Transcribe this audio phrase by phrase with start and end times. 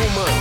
[0.00, 0.39] Шуманский.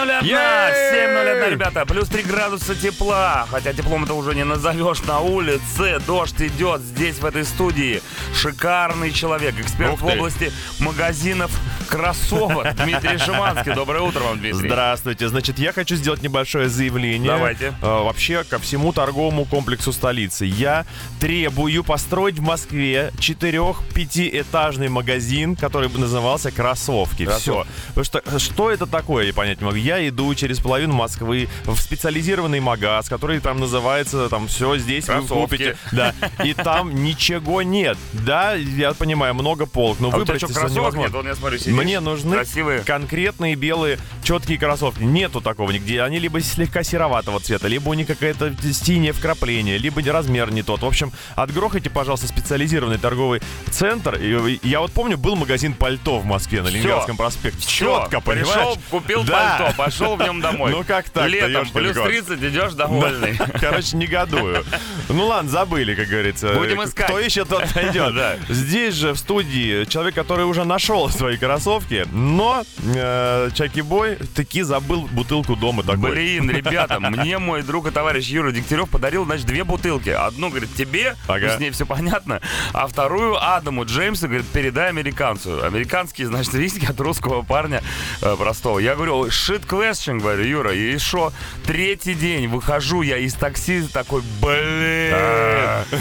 [0.00, 0.34] 7.01, Ей!
[0.34, 6.40] 7.01, ребята, плюс 3 градуса тепла, хотя теплом это уже не назовешь на улице, дождь
[6.40, 8.02] идет здесь, в этой студии.
[8.34, 10.12] Шикарный человек, эксперт Ух в ты.
[10.12, 11.50] области магазинов
[11.88, 13.74] кроссовок, Дмитрий Шиманский.
[13.74, 14.68] Доброе утро вам, Дмитрий.
[14.68, 15.28] Здравствуйте.
[15.28, 17.30] Значит, я хочу сделать небольшое заявление.
[17.30, 17.74] Давайте.
[17.82, 20.46] Э, вообще ко всему торговому комплексу столицы.
[20.46, 20.86] Я
[21.18, 27.26] требую построить в Москве четырех-пятиэтажный магазин, который бы назывался «Кроссовки».
[27.26, 27.66] Все.
[27.88, 29.76] Потому что что это такое, я понять не могу.
[29.76, 35.14] Я иду через половину Москвы в специализированный магаз, который там называется там все здесь вы
[35.14, 35.42] Кроссовки.
[35.42, 35.76] купите.
[35.92, 36.14] Да.
[36.44, 37.96] И там ничего нет.
[38.12, 40.98] Да, я понимаю, много полок, но А выбрать что, невозможно.
[41.00, 41.12] нет?
[41.24, 42.80] Я смотрю, сидишь, Мне нужны красивые.
[42.80, 45.02] конкретные белые четкие кроссовки.
[45.02, 46.02] Нету такого нигде.
[46.02, 50.82] Они либо слегка сероватого цвета, либо у них какая-то синее вкрапление, либо размер не тот.
[50.82, 54.16] В общем, отгрохайте, пожалуйста, специализированный торговый центр.
[54.16, 57.66] И Я вот помню, был магазин пальто в Москве на Ленинградском проспекте.
[57.66, 58.78] Четко, пришел, понимаешь?
[58.90, 59.56] купил Да.
[59.58, 60.70] пальто, пошел в нем домой.
[60.70, 62.06] Ну как так-то, Летом плюс кот.
[62.06, 63.36] 30 идешь довольный.
[63.60, 64.64] Короче, негодую.
[65.08, 66.54] Ну ладно, забыли, как говорится.
[66.54, 67.06] Будем искать.
[67.06, 68.14] Кто ищет, тот найдет.
[68.14, 68.36] Да.
[68.48, 74.62] Здесь же в студии человек, который уже нашел свои кроссовки, но э, Чаки Бой таки
[74.62, 76.12] забыл бутылку дома такой.
[76.12, 80.10] Блин, ребята, мне мой друг и товарищ Юра Дегтярев подарил, значит, две бутылки.
[80.10, 81.46] Одну, говорит, тебе, Ага.
[81.48, 82.40] ну, с ней все понятно,
[82.72, 85.64] а вторую Адаму Джеймсу, говорит, передай американцу.
[85.64, 87.82] Американский, значит, виски от русского парня
[88.22, 88.78] э, простого.
[88.78, 89.30] Я говорю,
[89.60, 91.32] shit question, говорю, Юра, и что?
[91.66, 95.14] Третий день выхожу я из такси такой, блин,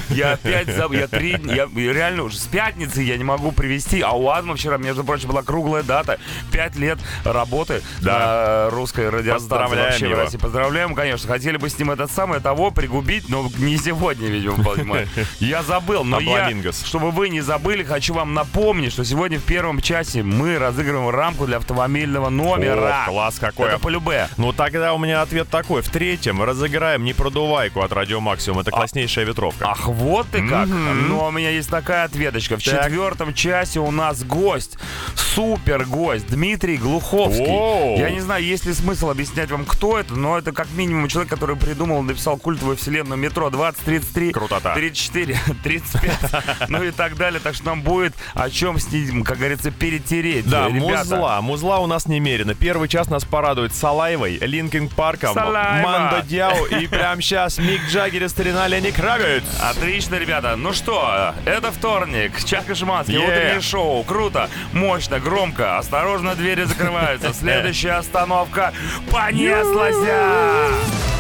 [0.09, 4.02] я опять забыл, я три дня, я реально уже с пятницы я не могу привезти,
[4.02, 6.19] а у Адама вчера, между прочим, была круглая дата,
[6.52, 8.67] пять лет работы Да.
[8.69, 10.21] на русской радиостанции Поздравляем вообще в его.
[10.21, 10.37] России.
[10.37, 11.27] Поздравляем, конечно.
[11.30, 15.07] Хотели бы с ним это самое того пригубить, но не сегодня, видимо, понимаю.
[15.39, 16.52] Я забыл, но я,
[16.85, 21.45] чтобы вы не забыли, хочу вам напомнить, что сегодня в первом часе мы разыгрываем рамку
[21.45, 23.03] для автомобильного номера.
[23.05, 23.70] О, класс какой.
[23.70, 24.27] Это по любе.
[24.37, 25.82] Ну тогда у меня ответ такой.
[25.82, 28.60] В третьем разыграем непродувайку от Радио Максимум.
[28.60, 29.67] Это класснейшая ветровка.
[29.70, 30.67] Ах, вот ты как.
[30.67, 31.10] Мгм.
[31.10, 32.58] Но у меня есть такая ответочка.
[32.58, 32.86] В Так.
[32.86, 34.77] четвертом часе у нас гость.
[35.15, 36.27] Супер гость.
[36.30, 37.45] Дмитрий Глуховский.
[37.45, 37.98] Воу.
[37.98, 41.30] Я не знаю, есть ли смысл объяснять вам, кто это, но это как минимум человек,
[41.30, 44.73] который придумал, написал культовую вселенную метро 20, 33, Крутота.
[44.76, 47.39] 34, 35, ну и так далее.
[47.39, 50.48] Так что нам будет о чем с ним, как говорится, перетереть.
[50.49, 51.42] Да, музла.
[51.42, 52.54] Музла у нас немерено.
[52.55, 55.88] Первый час нас порадует Салаевой, Линкен Парком, Салаева.
[55.88, 59.44] Мандо Диау и прямо сейчас Мик Джаггер и старина Лени Кравец.
[59.61, 60.58] Отлично, ребята.
[60.58, 62.33] Ну что, это вторник.
[62.44, 63.23] Чак и Шиманский, Yeah.
[63.23, 64.04] утреннее шоу.
[64.04, 65.77] Круто, мощно, громко.
[65.77, 67.33] Осторожно, двери закрываются.
[67.33, 68.73] Следующая остановка.
[69.10, 69.95] Понеслась!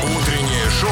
[0.03, 0.89] Утреннее шоу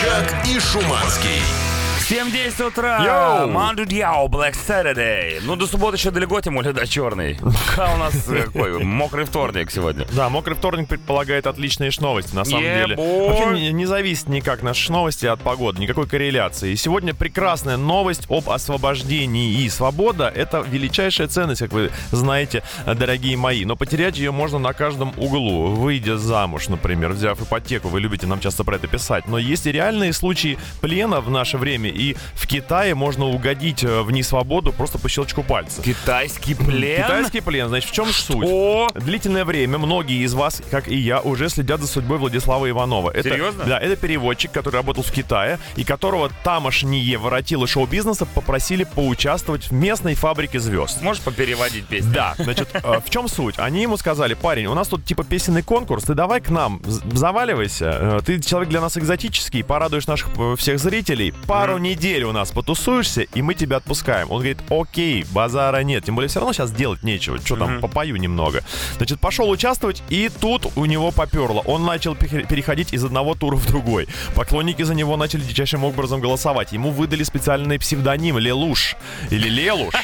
[0.00, 1.73] «Чак и Шуманский».
[2.10, 3.02] 7.10 утра.
[3.02, 3.50] Йоу.
[3.50, 5.40] Манду Дьяо, Black Saturday.
[5.42, 7.38] Ну, до субботы еще далеко, тем более до черный.
[7.78, 10.04] А у нас э, какой мокрый вторник сегодня.
[10.12, 12.96] Да, мокрый вторник предполагает отличные новости, на самом Yeah, деле.
[12.96, 13.28] boy.
[13.28, 16.72] Вообще не, не зависит никак наши новости от погоды, никакой корреляции.
[16.72, 19.62] И сегодня прекрасная новость об освобождении.
[19.62, 23.64] И свобода— это величайшая ценность, как вы знаете, дорогие мои.
[23.64, 25.68] Но потерять ее можно на каждом углу.
[25.68, 27.88] Выйдя замуж, например, взяв ипотеку.
[27.88, 29.26] Вы любите нам часто про это писать.
[29.26, 31.93] Но есть и реальные случаи плена в наше время.
[31.94, 35.82] И в Китае можно угодить э, в несвободу просто по щелчку пальца.
[35.82, 37.02] Китайский плен?
[37.02, 38.46] Китайский плен, значит, в чем суть?
[38.48, 43.10] О, Длительное время многие из вас, как и я, уже следят за судьбой Владислава Иванова.
[43.10, 43.64] Это, Серьезно?
[43.64, 49.72] Да, это переводчик, который работал в Китае, и которого тамошние воротилы шоу-бизнеса попросили поучаствовать в
[49.72, 51.02] местной фабрике звезд.
[51.02, 52.12] можешь попереводить песню?
[52.12, 53.54] Да, значит, э, в чем суть?
[53.58, 57.84] Они ему сказали, парень, у нас тут типа песенный конкурс, ты давай к нам, заваливайся,
[58.04, 60.28] Э, ты человек для нас экзотический, порадуешь наших
[60.58, 64.30] всех зрителей, пару недель у нас потусуешься, и мы тебя отпускаем.
[64.30, 68.16] Он говорит, окей, базара нет, тем более все равно сейчас делать нечего, что там, попою
[68.16, 68.62] немного.
[68.96, 71.60] Значит, пошел участвовать, и тут у него поперло.
[71.60, 74.08] Он начал пе- переходить из одного тура в другой.
[74.34, 76.72] Поклонники за него начали дичайшим образом голосовать.
[76.72, 78.96] Ему выдали специальный псевдоним Лелуш.
[79.30, 79.94] Или Лелуш.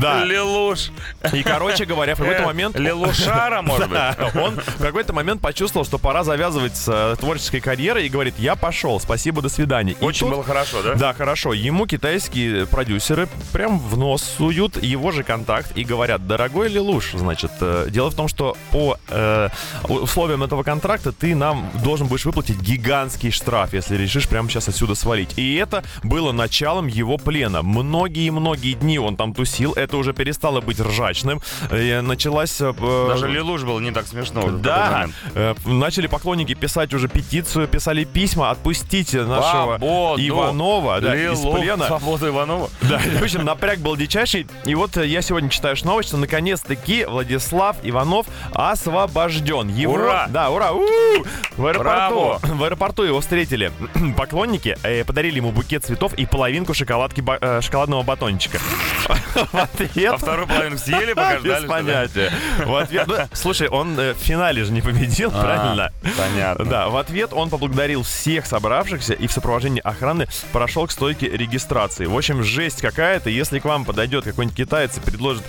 [0.00, 0.24] Да.
[0.24, 0.90] Лилуш.
[1.32, 2.78] И, короче говоря, в какой-то Э, момент...
[2.78, 3.98] Лилушара, может быть?
[4.34, 8.56] Он в какой-то момент почувствовал, что пора завязывать с э, творческой карьерой и говорит, я
[8.56, 9.96] пошел, спасибо, до свидания.
[10.00, 10.94] Очень было хорошо, да?
[10.94, 11.52] Да, хорошо.
[11.52, 17.52] Ему китайские продюсеры прям в нос суют его же контакт и говорят, дорогой Лилуш, значит,
[17.60, 19.48] э, дело в том, что по э,
[19.88, 24.94] условиям этого контракта ты нам должен будешь выплатить гигантский штраф, если решишь прямо сейчас отсюда
[24.94, 25.30] свалить.
[25.36, 27.62] И это было началом его плена.
[27.62, 29.72] Многие-многие дни он там тусил.
[29.84, 31.40] Это уже перестало быть ржачным.
[31.70, 32.60] И началась...
[32.60, 32.72] э,
[33.08, 34.50] Даже Лилуш был не так смешно.
[34.50, 35.06] Да.
[35.34, 40.22] Э, начали поклонники писать уже петицию, писали письма, отпустите нашего Свободу.
[40.26, 41.86] Иванова да, из плена.
[41.86, 42.70] Свободу Иванова.
[42.82, 44.46] Да, в общем, напряг был дичайший.
[44.64, 49.68] И вот э, я сегодня читаю новость, что наконец-таки Владислав Иванов освобожден.
[49.68, 50.26] Его, Ура!
[50.30, 50.72] Да, ура!
[50.72, 51.24] У-у-у!
[51.56, 52.38] В аэропорту, Браво!
[52.42, 53.70] в аэропорту его встретили
[54.16, 58.58] поклонники, э, подарили ему букет цветов и половинку шоколадки, ба- э, шоколадного батончика.
[59.72, 62.32] Ответ- А вторую половину съели, пока ждали, Без понятия.
[62.64, 65.92] В ответ- ну, Слушай, он э, в финале же не победил, А, правильно?
[66.16, 66.64] Понятно.
[66.64, 72.06] Да, в ответ он поблагодарил всех собравшихся и в сопровождении охраны прошел к стойке регистрации.
[72.06, 73.30] В общем, жесть какая-то.
[73.30, 75.42] Если к вам подойдет какой-нибудь китаец и предложит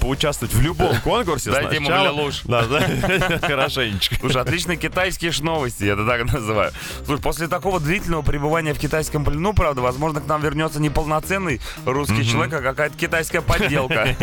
[0.00, 2.42] поучаствовать в любом конкурсе, Дайте ему ля-луш.
[2.44, 4.16] Да, да, хорошенечко.
[4.20, 6.72] Слушай, отличные китайские ж новости, я это так называю.
[7.04, 11.60] Слушай, после такого длительного пребывания в китайском плену, правда, возможно, к нам вернется не полноценный
[11.84, 14.16] русский человек, а какая-то китайская подделка.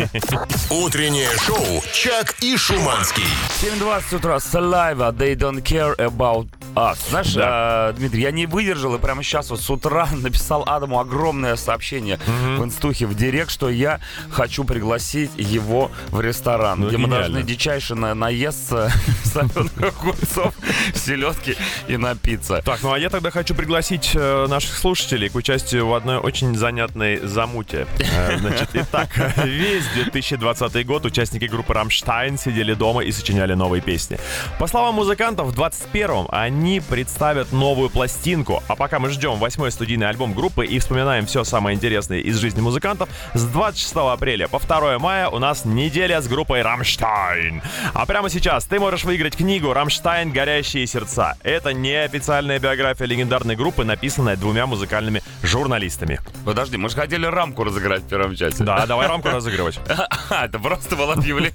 [0.70, 3.24] Утреннее шоу «Чак и Шуманский».
[3.62, 6.98] 7.20 утра, Saliva, they don't care about us.
[7.08, 7.88] Знаешь, Да.
[7.90, 12.18] э, Дмитрий, я не выдержал и прямо сейчас вот с утра написал Адаму огромное сообщение
[12.56, 14.00] в инстухе, в директ, что я
[14.30, 17.28] хочу пригласить его в ресторан, Ну, где мы гениально.
[17.28, 18.90] должны дичайше на- наесться
[19.24, 20.54] соленых огурцов,
[20.94, 21.56] селедки
[21.88, 22.62] и напиться.
[22.64, 26.54] Так, ну а я тогда хочу пригласить э, наших слушателей к участию в одной очень
[26.56, 27.86] занятной замуте.
[27.98, 29.08] Э, значит, итак,
[29.44, 34.18] весь 2020 год участники группы «Рамштайн» сидели дома и сочиняли новые песни.
[34.58, 38.62] По словам музыкантов, в 21-м они представят новую пластинку.
[38.68, 42.60] А пока мы ждем восьмой студийный альбом группы и вспоминаем все самое интересное из жизни
[42.60, 47.62] музыкантов, с 26 апреля по 2 мая у нас неделя с группой «Рамштайн».
[47.94, 50.30] А прямо сейчас ты можешь выиграть книгу «Рамштайн.
[50.32, 51.36] Горящие сердца».
[51.42, 56.20] Это неофициальная биография легендарной группы, написанная двумя музыкальными журналистами.
[56.44, 58.64] Подожди, мы же хотели рамку разыграть в первом часе.
[58.64, 59.78] Да, давай рамку разыгрывать.
[60.28, 61.54] А, это просто было объявление.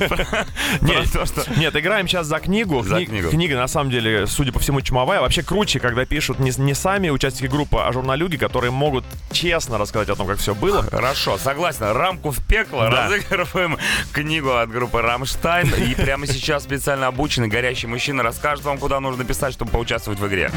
[1.56, 2.82] Нет, играем сейчас за книгу.
[2.82, 3.30] За Кни- книгу.
[3.30, 5.20] Книга, на самом деле, судя по всему, чумовая.
[5.20, 10.08] Вообще круче, когда пишут не, не сами участники группы, а журналюги, которые могут честно рассказать
[10.08, 10.82] о том, как все было.
[10.82, 11.84] Хорошо, согласен.
[11.92, 12.88] Рамку в пекло.
[12.90, 13.04] Да.
[13.04, 13.78] Разыгрываем
[14.12, 15.72] книгу от группы Рамштайн.
[15.74, 20.26] И прямо сейчас специально обученный горящий мужчина расскажет вам, куда нужно писать, чтобы поучаствовать в
[20.26, 20.50] игре.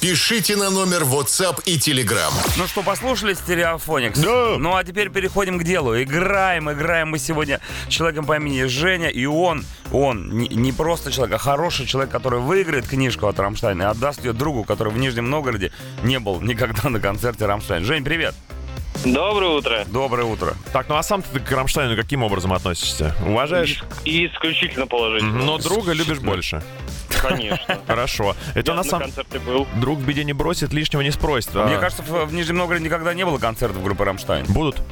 [0.00, 2.32] Пишите на номер WhatsApp и Telegram.
[2.58, 4.18] Ну что, послушали Stereophonics?
[4.18, 4.56] Да.
[4.58, 6.00] Ну а теперь переходим к делу.
[6.00, 9.08] Играем, играем мы сегодня с человеком по имени Женя.
[9.08, 13.82] И он, он не, не просто человек, а хороший человек, который выиграет книжку от Рамштайна
[13.82, 15.72] и отдаст ее другу, который в Нижнем Новгороде
[16.02, 17.84] не был никогда на концерте Рамштайн.
[17.84, 18.34] Жень, привет.
[19.04, 19.84] Доброе утро.
[19.86, 20.54] Доброе утро.
[20.72, 23.14] Так, ну а сам ты к Рамштайну каким образом относишься?
[23.26, 23.84] Уважаешь?
[24.04, 25.44] И исключительно положительно.
[25.44, 26.62] Но друга любишь больше.
[27.20, 27.80] Конечно.
[27.86, 28.34] Хорошо.
[28.54, 29.10] Это Я на самом...
[29.44, 29.66] был.
[29.76, 31.50] Друг в беде не бросит, лишнего не спросит.
[31.54, 34.46] А Мне кажется, в, в Нижнем Новгороде никогда не было концертов группы Рамштайн.
[34.46, 34.82] Будут.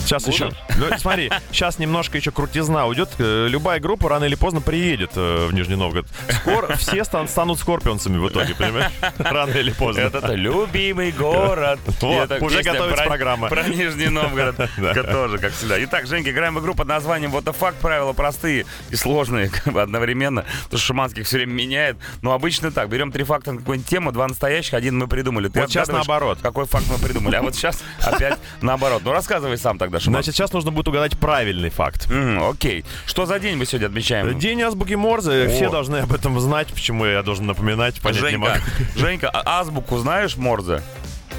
[0.00, 0.34] Сейчас Будут?
[0.40, 0.50] еще.
[0.76, 3.08] Ну, смотри, сейчас немножко еще крутизна уйдет.
[3.18, 6.06] Э, Любая группа рано или поздно приедет э, в Нижний Новгород.
[6.30, 8.92] Скоро все стан- станут скорпионцами в итоге, понимаешь?
[9.18, 10.00] Рано или поздно.
[10.02, 11.80] Это любимый город.
[12.00, 13.48] Вот, уже готовится про- программа.
[13.48, 14.56] Про Нижний Новгород.
[15.10, 15.82] Тоже, как всегда.
[15.84, 17.74] Итак, Женька, играем игру под названием Вот fuck.
[17.80, 20.42] Правила простые и сложные как бы одновременно.
[20.64, 21.96] Потому что Шуманских все время меняет.
[22.22, 22.88] Но обычно так.
[22.88, 25.48] Берем три факта на какую-нибудь тему, два настоящих, один мы придумали.
[25.48, 26.38] Ты Вот сейчас наоборот.
[26.42, 27.36] Какой факт мы придумали.
[27.36, 29.02] А вот сейчас опять наоборот.
[29.04, 30.24] Ну, рассказывай сам тогда, Шуманский.
[30.24, 32.10] Значит, сейчас нужно будет угадать правильный факт.
[32.10, 32.84] М, Окей.
[33.06, 34.38] Что за день мы сегодня отмечаем?
[34.38, 35.48] День азбуки Морзе.
[35.48, 35.70] Все О.
[35.70, 36.68] должны об этом знать.
[36.68, 38.52] Почему я должен напоминать, понять не могу.
[38.54, 40.82] Женька, Женька, а азбуку знаешь, Морзе?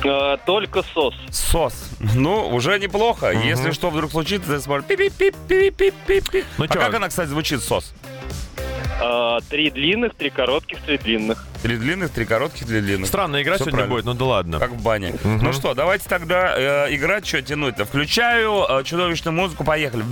[0.04, 1.14] Э, Только сос.
[1.30, 1.74] Сос.
[2.16, 3.32] Ну, уже неплохо.
[3.32, 4.86] Если что вдруг случится, ты сможешь...
[4.88, 6.46] пип-пип-пип-пип-пип-пип.
[6.58, 6.80] Ну а чё?
[6.80, 7.94] как она, кстати, звучит, сос?
[9.02, 11.46] Э, Три длинных, три коротких, три длинных.
[11.64, 13.08] Три длинных, три коротких, три длинных.
[13.08, 13.96] Странная игра Всё сегодня правильно.
[13.96, 14.60] будет, ну да ладно.
[14.60, 15.14] Как в бане.
[15.24, 17.86] Ну что, давайте тогда э, играть, что тянуть-то.
[17.86, 20.04] Включаю э, чудовищную музыку, поехали.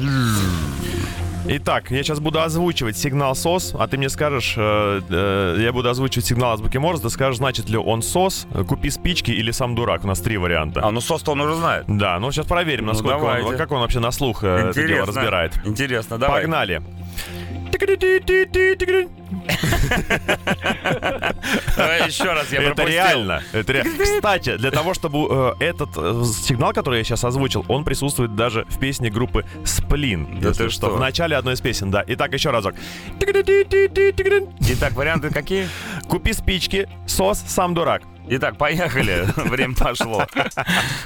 [1.50, 5.90] Итак, я сейчас буду озвучивать сигнал СОС, а ты мне скажешь, э, э, я буду
[5.90, 9.74] озвучивать сигнал азбуки Морзе, ты скажешь, значит ли он СОС, э, купи спички или сам
[9.74, 10.04] дурак.
[10.04, 10.82] У нас три варианта.
[10.84, 11.86] А, ну сос-то он уже знает.
[11.88, 13.56] Да, ну сейчас проверим, Ну, насколько он, давайте.
[13.58, 15.54] как он вообще на слух э, это дело разбирает.
[15.66, 16.42] Интересно, давай.
[16.42, 16.82] Погнали.
[21.78, 23.44] Давай еще раз, я Это реально.
[23.54, 27.84] Это ре- Кстати, для того, чтобы э, этот э, сигнал, который я сейчас озвучил, он
[27.84, 30.40] присутствует даже в песне группы Сплин.
[30.40, 30.90] Да ты что?
[30.90, 32.04] В начале одной из песен, да.
[32.08, 32.76] Итак, еще разок.
[34.60, 35.68] Итак, варианты какие?
[36.08, 38.04] Купи спички, сос, сам дурак.
[38.30, 39.26] Итак, поехали.
[39.36, 40.26] Время пошло.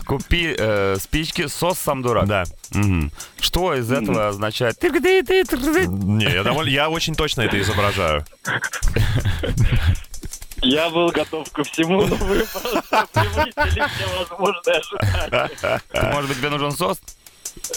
[0.06, 2.28] Купи э, спички, сос сам дурак.
[2.28, 2.44] Да.
[2.72, 3.12] Мгм.
[3.40, 4.78] Что из этого означает?
[5.88, 8.26] Не, я довольно, я очень точно это изображаю.
[10.64, 15.82] Я был готов ко всему, но вы просто превысили все возможные ожидания.
[16.14, 17.00] Может быть, тебе нужен сос?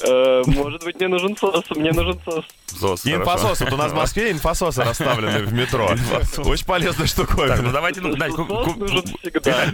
[0.03, 1.65] Э, Может быть, мне нужен сос.
[1.71, 2.45] Мне нужен сос.
[2.67, 3.07] Сос.
[3.07, 3.61] Инфосос.
[3.61, 5.91] Вот у нас в Москве инфососы расставлены в метро.
[6.39, 7.73] Очень полезная Так, ну штуковина.
[7.73, 8.33] давайте, ну, Надь,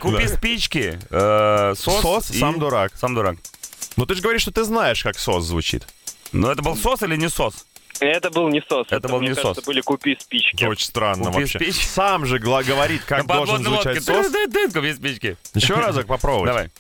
[0.00, 2.92] купи спички, э, сос, сам дурак.
[2.96, 3.36] Сам дурак.
[3.96, 5.86] Ну ты же говоришь, что ты знаешь, как сос звучит.
[6.32, 7.66] Ну это был сос или не сос?
[7.98, 8.86] Это был не сос.
[8.90, 9.64] Это был мне не кажется, сос.
[9.64, 10.64] были купи спички.
[10.64, 11.58] Очень странно Купи вообще.
[11.58, 11.84] спички.
[11.84, 14.00] Сам же говорит, как На должен подводной лодке.
[14.00, 14.72] звучать сос.
[14.72, 15.36] Купи спички.
[15.54, 16.48] Еще разок попробовать.
[16.48, 16.70] Давай.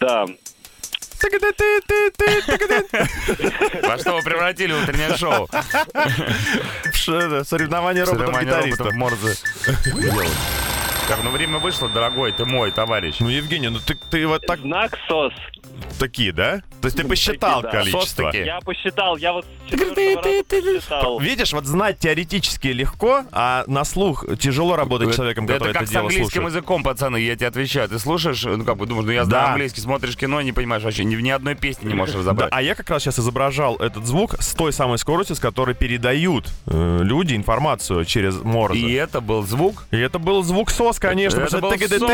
[0.00, 0.26] Да.
[3.82, 5.48] Во что вы превратили утреннее шоу?
[7.44, 8.86] Соревнование роботов-гитаристов.
[8.86, 9.34] роботов Морзе.
[11.08, 13.16] Так, ну время вышло, дорогой, ты мой товарищ.
[13.20, 15.32] Ну, Евгений, ну ты, ты вот так, Знак сос.
[15.98, 16.62] такие, да?
[16.80, 17.70] То есть ты посчитал да.
[17.70, 18.00] количество.
[18.00, 18.38] Сос-таки.
[18.44, 21.18] Я посчитал, я вот с четвертого раза посчитал.
[21.20, 25.88] Видишь, вот знать теоретически легко, а на слух тяжело работать человеком, который это это, как
[25.88, 26.52] с дело английским слушает.
[26.52, 27.88] языком, пацаны, я тебе отвечаю.
[27.88, 29.52] Ты слушаешь, ну как бы думаешь, ну я знаю Да.
[29.52, 32.48] английский, смотришь кино, не понимаешь вообще, ни, ни одной песни не можешь Да, разобрать.
[32.52, 36.46] а я как раз сейчас изображал этот звук с той самой скоростью, с которой передают
[36.66, 38.78] э, люди информацию через Морзе.
[38.78, 39.84] И это был звук.
[39.90, 42.08] И это был звук СОС, конечно, Это потому был СОС.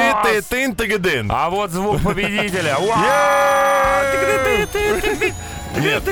[1.29, 2.77] А вот звук победителя.
[2.79, 2.95] Вау!
[5.81, 6.03] Нет.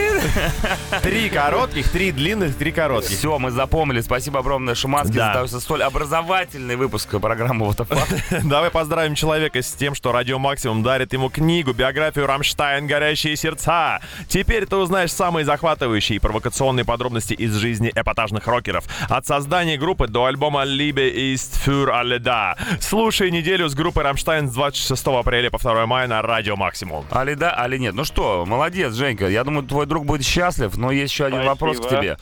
[1.02, 3.16] Три коротких, три длинных, три коротких.
[3.16, 4.00] Все, мы запомнили.
[4.00, 5.46] Спасибо огромное, Шуманский, Да.
[5.46, 8.12] за столь образовательный выпуск программы «Вот это факт».
[8.44, 14.00] Давай поздравим человека с тем, что Радио Максимум дарит ему книгу, биографию Рамштайн «Горящие сердца».
[14.28, 18.84] Теперь ты узнаешь самые захватывающие и провокационные подробности из жизни эпатажных рокеров.
[19.08, 22.54] От создания группы до альбома «Liebe ist für alle da».
[22.80, 27.04] Слушай неделю с группой Рамштайн с 26 апреля по 2 мая на Радио Максимум.
[27.10, 27.94] Али да, али нет.
[27.94, 29.28] Ну что, молодец, Женька.
[29.28, 31.50] Я думаю, твой друг будет счастлив, но есть еще один Спасибо.
[31.52, 32.16] вопрос к тебе.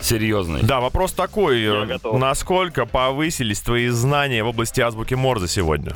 [0.00, 0.62] Серьезный.
[0.62, 1.62] Да, вопрос такой.
[1.62, 2.18] э, готов.
[2.18, 5.94] Насколько повысились твои знания в области азбуки Морзе сегодня?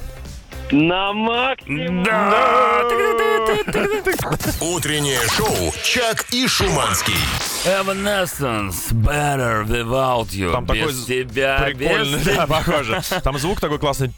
[0.70, 2.02] На максимум.
[2.04, 2.82] Да!
[4.60, 7.14] Утреннее шоу «Чак и Шуманский».
[7.64, 10.52] Evanescence, better without you.
[10.52, 12.46] Там такой без з- тебя, Прикольно, без да, тебя.
[12.46, 13.00] похоже.
[13.25, 14.12] Там звук такой классный.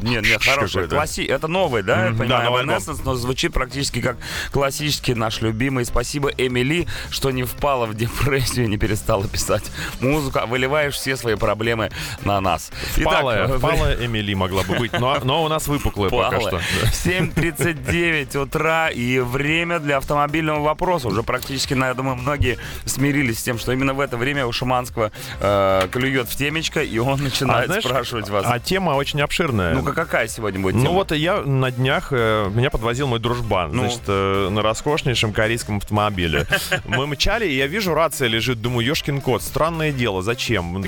[0.00, 0.88] Нет, нет, хороший.
[0.88, 1.22] Класси...
[1.22, 2.64] Это новый, да, понимаю, да, новый.
[2.64, 4.16] Evanescence, но звучит практически как
[4.50, 5.84] классический наш любимый.
[5.84, 9.64] Спасибо, Эмили, что не впала в депрессию и не перестала писать
[10.00, 11.90] музыку, а выливаешь все свои проблемы
[12.24, 12.70] на нас.
[13.02, 16.50] Палая, Итак, палая Эмили могла бы быть, но, но у нас выпуклая пока что.
[16.50, 16.64] Палая.
[16.92, 21.08] 7.39 утра и время для автомобильного вопроса.
[21.08, 25.12] Уже практически, я думаю, многие смирились с тем, что именно в это время у Шуманского
[25.40, 28.44] э, клюет в темечко, и он начинает А знаешь, спрашивать вас.
[28.46, 29.74] А тема очень обширная.
[29.74, 30.94] Ну-ка, какая сегодня будет Ну тема?
[30.94, 33.82] вот я на днях, э, меня подвозил мой дружбан, Ну.
[33.82, 36.46] значит, э, на роскошнейшем корейском автомобиле.
[36.84, 40.82] Мы мчали, и я вижу, рация лежит, думаю, ёшкин кот, странное дело, зачем?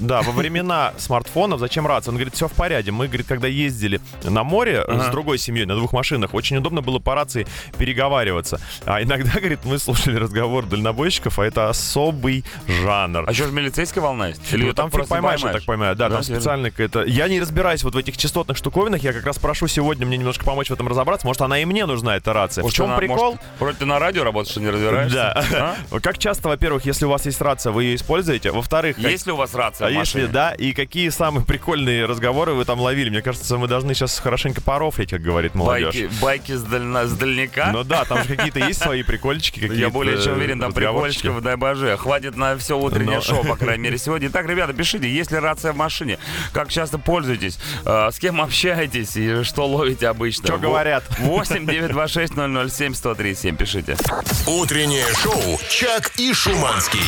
[0.00, 2.10] Да, во времена смартфонов зачем рация?
[2.12, 2.90] Он говорит, все в порядке.
[2.92, 5.10] Мы, говорит, когда ездили на море э, с Ага.
[5.12, 7.46] другой семьей на двух машинах, очень удобно было по рации
[7.78, 8.60] переговариваться.
[8.84, 13.24] А иногда, говорит, мы слушали разговор дальнобойщиков, а это особый жанр.
[13.28, 14.52] А что же милицейская волна есть?
[14.52, 15.96] Или Ну, там фиг поймаешь, я так понимаю.
[15.96, 17.04] Да, Да, там специально какая-то...
[17.04, 20.44] Я не разбираюсь вот в этих частотных штуковинах, я как раз прошу сегодня мне немножко
[20.44, 21.26] помочь в этом разобраться.
[21.26, 22.62] Может, она и мне нужна, эта рация.
[22.62, 23.16] Может, в чем она- прикол?
[23.32, 25.14] может, вроде ты на радио работаешь, что не разбираешься?
[25.50, 25.76] Да.
[25.92, 26.00] А?
[26.00, 28.50] Как часто, во-первых, если у вас есть рация, вы ее используете?
[28.50, 30.26] Во-вторых, как- Есть ли у вас рация а если машине?
[30.32, 33.10] да, и какие самые прикольные разговоры вы там ловили?
[33.10, 35.94] Мне кажется, мы должны сейчас хорошенько порофлить, как говорит молодежь.
[35.94, 37.70] Байки, байки с, дальна- с дальняка?
[37.72, 39.74] Ну да, там же какие-то есть свои прикольчики какие-то.
[39.74, 41.96] Я более чем уверен, там прикольчиков, дай боже.
[41.96, 44.28] Хватит на все утреннее Но- шоу, по крайней мере, сегодня.
[44.28, 46.18] Итак, ребята, пишите, есть ли рация в машине?
[46.52, 47.58] Как часто пользуетесь?
[47.84, 49.16] Э, С кем общаетесь?
[49.16, 50.48] И что ловите обычно?
[50.48, 51.04] Чё говорят?
[51.18, 53.56] 8 926 007 1037.
[53.56, 53.96] Пишите.
[54.46, 57.00] Утреннее шоу «Чак и Шуманский».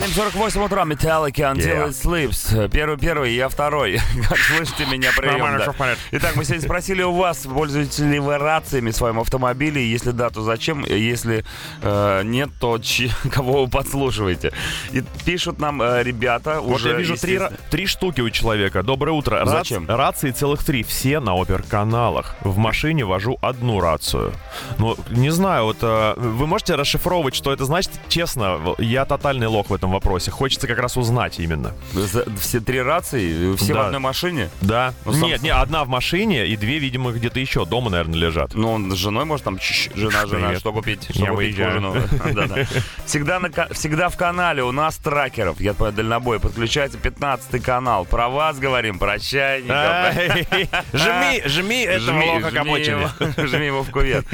[0.00, 1.88] 7.48 утра, Metallica, Until Yeah.
[1.88, 2.68] It Sleeps.
[2.70, 4.00] Первый, первый, я второй.
[4.28, 5.64] Как слышите меня, прием, да.
[5.82, 6.02] В порядке.
[6.12, 9.90] Итак, мы сегодня спросили у вас, пользуетесь ли вы рациями в своем автомобиле?
[9.90, 10.84] Если да, то зачем?
[10.84, 11.44] Если
[11.82, 14.52] э, нет, то чи- кого вы подслушиваете?
[14.92, 16.90] И пишут нам э, ребята Вот уже...
[16.90, 18.82] я вижу три, три штуки у человека.
[18.82, 19.36] Доброе утро.
[19.42, 19.86] Рац- Зачем?
[19.88, 20.82] рации целых три.
[20.82, 22.36] Все на опер-каналах.
[22.42, 24.32] В машине вожу одну рацию.
[24.78, 27.92] Ну, не знаю, вот э, вы можете расшифровывать, что это значит?
[28.08, 30.30] Честно, в- я тотальный лох в этом вопросе.
[30.30, 31.72] Хочется как раз узнать именно.
[31.92, 33.86] За- Все три рации, все в Да.
[33.86, 34.50] одной машине?
[34.60, 34.94] Да.
[35.04, 38.52] Ну, Нет, не, одна в машине и две, видимо, где-то еще дома, наверное, лежат.
[38.54, 41.06] Ну, он с женой, может, там, чш, жена, жена, что купить?
[41.08, 41.70] Я Что купить выезжаю.
[41.78, 41.94] ужину?
[43.06, 48.04] Всегда, на всегда в канале у нас тракеров, я понимаю, дальнобой, подключается 15 канал.
[48.04, 49.74] Про вас говорим, про чайников.
[49.74, 50.46] Ай,
[50.92, 54.26] Жми, жми этого лоха его- Жми его в кувет.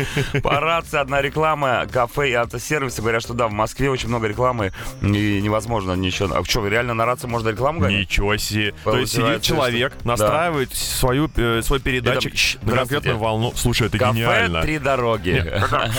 [0.42, 3.00] По рации одна реклама, кафе и автосервисы.
[3.00, 4.72] Говорят, что да, в Москве очень много рекламы.
[5.02, 6.34] И невозможно ничего.
[6.36, 8.00] А что, реально на рации можно рекламу гонять?
[8.00, 8.74] Ничего себе.
[8.82, 13.52] То есть сидит человек, настраивает свою, э, свой передатчик Это- на конкретную волну.
[13.56, 14.62] Слушай, это Кафе гениально.
[14.62, 15.44] «Три дороги».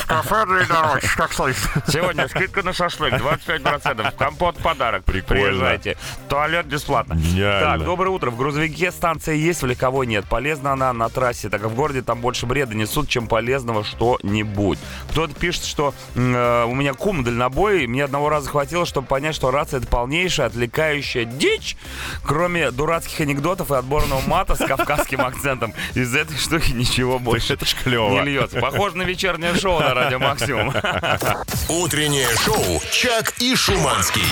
[0.08, 1.84] Кафе «Три дороги», как слышно.
[1.88, 4.14] Сегодня скидка на шашлык 25%.
[4.18, 5.04] Компот подарок.
[5.04, 5.44] Прикольно.
[5.44, 5.98] Приезжайте.
[6.28, 7.16] Туалет бесплатно.
[7.16, 7.78] Гениально.
[7.78, 8.30] Так, доброе утро.
[8.32, 10.26] В грузовике станция есть, в легковой нет.
[10.26, 14.80] Полезна она на трассе, так как в городе там больше бреда несут, чем полезного что-нибудь.
[15.12, 19.52] Кто-то пишет, что э, у меня кум дальнобой, мне одного раза хватило, чтобы понять, что
[19.52, 21.76] рация это полнейшая отвлекающая дичь,
[22.24, 25.74] кроме дурацких анекдотов и отборного мата с кавказским акцентом.
[25.96, 28.22] Из этой штуки ничего больше Это ж не клево.
[28.24, 28.60] льется.
[28.60, 30.74] Похоже на вечернее шоу на радио Максимум.
[31.68, 34.24] Утреннее шоу «Чак и Шуманский».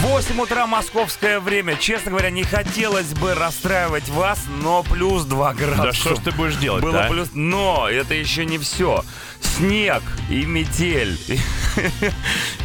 [0.00, 1.76] 8 утра московское время.
[1.76, 5.82] Честно говоря, не хотелось бы расстраивать вас, но плюс 2 градуса.
[5.82, 7.08] Да что ж ты будешь делать, Было да?
[7.08, 7.28] плюс...
[7.34, 9.04] Но это еще не все.
[9.40, 11.18] Снег и метель.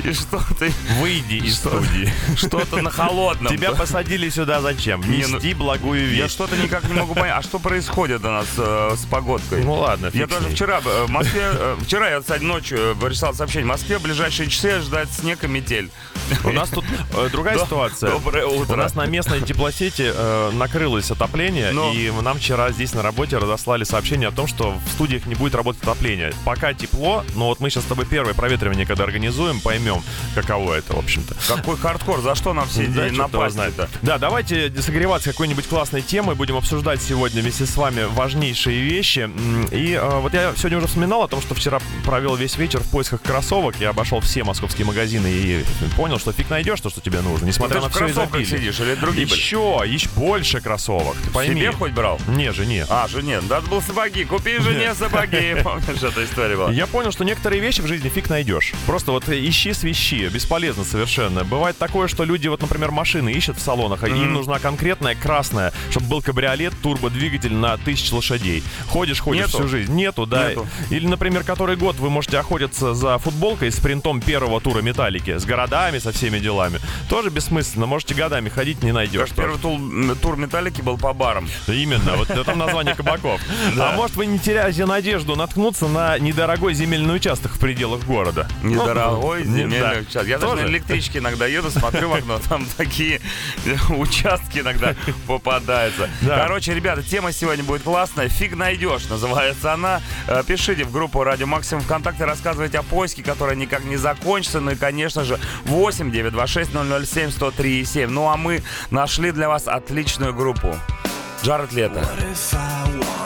[0.03, 0.67] И что-то...
[0.99, 1.69] Выйди из Что?
[1.81, 2.11] студии.
[2.35, 3.51] Что-то на холодном.
[3.53, 5.01] Тебя посадили сюда зачем?
[5.01, 6.33] Не, ну, Нести благую Я весть.
[6.33, 7.35] что-то никак не могу понять.
[7.37, 9.63] А что происходит у нас э, с погодкой?
[9.63, 10.55] Ну ладно, Я даже ней.
[10.55, 13.65] вчера э, в Москве, э, вчера я, кстати, ночью прислал сообщение.
[13.65, 15.89] В Москве в ближайшие часы ждать снег и метель.
[16.43, 16.85] У нас тут
[17.31, 18.11] другая ситуация.
[18.11, 18.73] Доброе утро.
[18.73, 20.11] У нас на местной теплосети
[20.55, 25.25] накрылось отопление, и нам вчера здесь на работе разослали сообщение о том, что в студиях
[25.25, 26.33] не будет работать отопление.
[26.43, 30.03] Пока тепло, но вот мы сейчас с тобой первое проветривание, когда организуем, поймем,
[30.33, 31.35] каково это, в общем-то.
[31.47, 33.89] Какой хардкор, за что нам все Да, напасти-то?
[34.01, 36.35] Да, давайте согреваться какой-нибудь классной темой.
[36.35, 39.29] Будем обсуждать сегодня вместе с вами важнейшие вещи.
[39.71, 42.89] И э, вот я сегодня уже вспоминал о том, что вчера провел весь вечер в
[42.89, 43.75] поисках кроссовок.
[43.79, 47.79] Я обошел все московские магазины и понял, что фиг найдешь то, что тебе нужно, несмотря
[47.79, 48.45] Ты на все изобилие.
[48.45, 49.27] сидишь или другие?
[49.27, 51.15] Еще, еще больше кроссовок.
[51.23, 51.55] Ты пойми.
[51.61, 52.19] Себе хоть брал?
[52.27, 52.85] Не, жене.
[52.89, 54.25] А, жене, надо было сапоги.
[54.25, 55.55] Купи жене сапоги.
[55.63, 56.71] Помнишь, эта история была?
[56.71, 58.73] Я понял, что некоторые вещи в жизни фиг найдешь.
[58.85, 61.43] Просто вот ищи свищи, бесполезно совершенно.
[61.43, 65.73] Бывает такое, что люди, вот, например, машины ищут в салонах, а им нужна конкретная красная,
[65.91, 68.63] чтобы был кабриолет, турбодвигатель на тысячу лошадей.
[68.87, 69.57] Ходишь, ходишь Нету?
[69.57, 69.93] всю жизнь.
[69.93, 70.49] Нету, да.
[70.49, 70.67] Нету.
[70.89, 75.45] Или, например, который год вы можете охотиться за футболкой с принтом первого тура металлики, с
[75.45, 76.79] городами, со всеми делами.
[77.09, 77.85] Тоже бессмысленно.
[77.85, 79.29] Можете годами ходить, не найдешь.
[79.29, 81.49] Как первый тур, металлики был по барам.
[81.67, 83.41] Именно, вот это название кабаков.
[83.85, 88.47] А может вы не теряете надежду наткнуться на недорогой земельный участок в пределах города?
[88.61, 90.27] Недорогой Ну, земельный участок.
[90.27, 90.61] Я Тоже?
[90.61, 93.19] на электричке иногда еду, смотрю в окно, там такие
[93.89, 94.93] участки иногда
[95.25, 96.07] попадаются.
[96.21, 96.37] Да.
[96.37, 98.29] Короче, ребята, тема сегодня будет классная.
[98.29, 100.01] Фиг найдешь, называется она.
[100.27, 104.59] Э, Пишите в группу Радио Максимум ВКонтакте, рассказывайте о поиске, который никак не закончится.
[104.59, 106.71] Ну и, конечно же, 8 926
[107.11, 108.09] 007 103 7.
[108.11, 110.75] Ну а мы нашли для вас отличную группу.
[111.45, 112.03] Джаред Лето.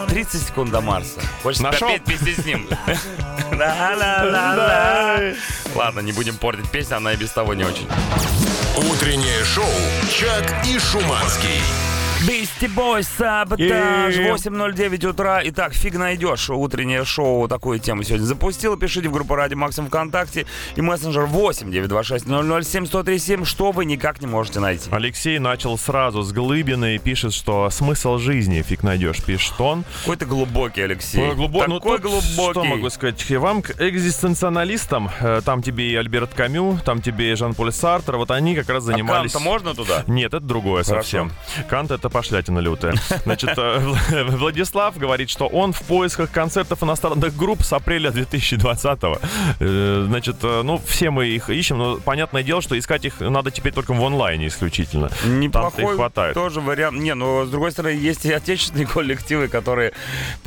[0.09, 1.21] 30 секунд до Марса.
[1.41, 1.87] Хочется Нашел?
[1.87, 2.67] петь вместе с ним.
[5.73, 7.87] Ладно, не будем портить песню, она и без того не очень.
[8.75, 9.63] Утреннее шоу
[10.11, 11.61] «Чак и Шуманский».
[12.59, 15.39] Бисти Бой, саботаж, И- 8.09 утра.
[15.45, 16.49] Итак, фиг найдешь.
[16.49, 18.75] Утреннее шоу такую тему сегодня запустил.
[18.77, 20.45] Пишите в группу Радио Максим ВКонтакте
[20.75, 24.89] и мессенджер 8 926 007 1037, что вы никак не можете найти.
[24.91, 29.85] Алексей начал сразу с глыбины и пишет, что смысл жизни фиг найдешь, пишет он.
[30.01, 31.21] Какой ты глубокий, Алексей.
[31.29, 32.51] Ой, глубо- ну, Такой тут глубокий.
[32.51, 33.29] Что могу сказать?
[33.31, 38.31] Вам, к экзистенциалистам, э, там тебе и Альберт Камю, там тебе и Жан-Поль Сартр, вот
[38.31, 39.31] они как раз А занимались...
[39.31, 40.03] Канта можно туда?
[40.07, 41.01] Нет, это другое Хорошо.
[41.01, 41.31] совсем.
[41.69, 42.09] Кант это
[42.49, 42.93] пошлятина лютая.
[43.23, 49.19] Значит, э, Вл- Владислав говорит, что он в поисках концертов иностранных групп с апреля 2020-го.
[49.59, 53.51] Э, Значит, э, ну, все мы их ищем, но понятное дело, что искать их надо
[53.51, 55.09] теперь только в онлайне исключительно.
[55.25, 56.33] Неплохой хватает.
[56.33, 56.99] тоже вариант.
[56.99, 59.93] Не, но с другой стороны, есть и отечественные коллективы, которые,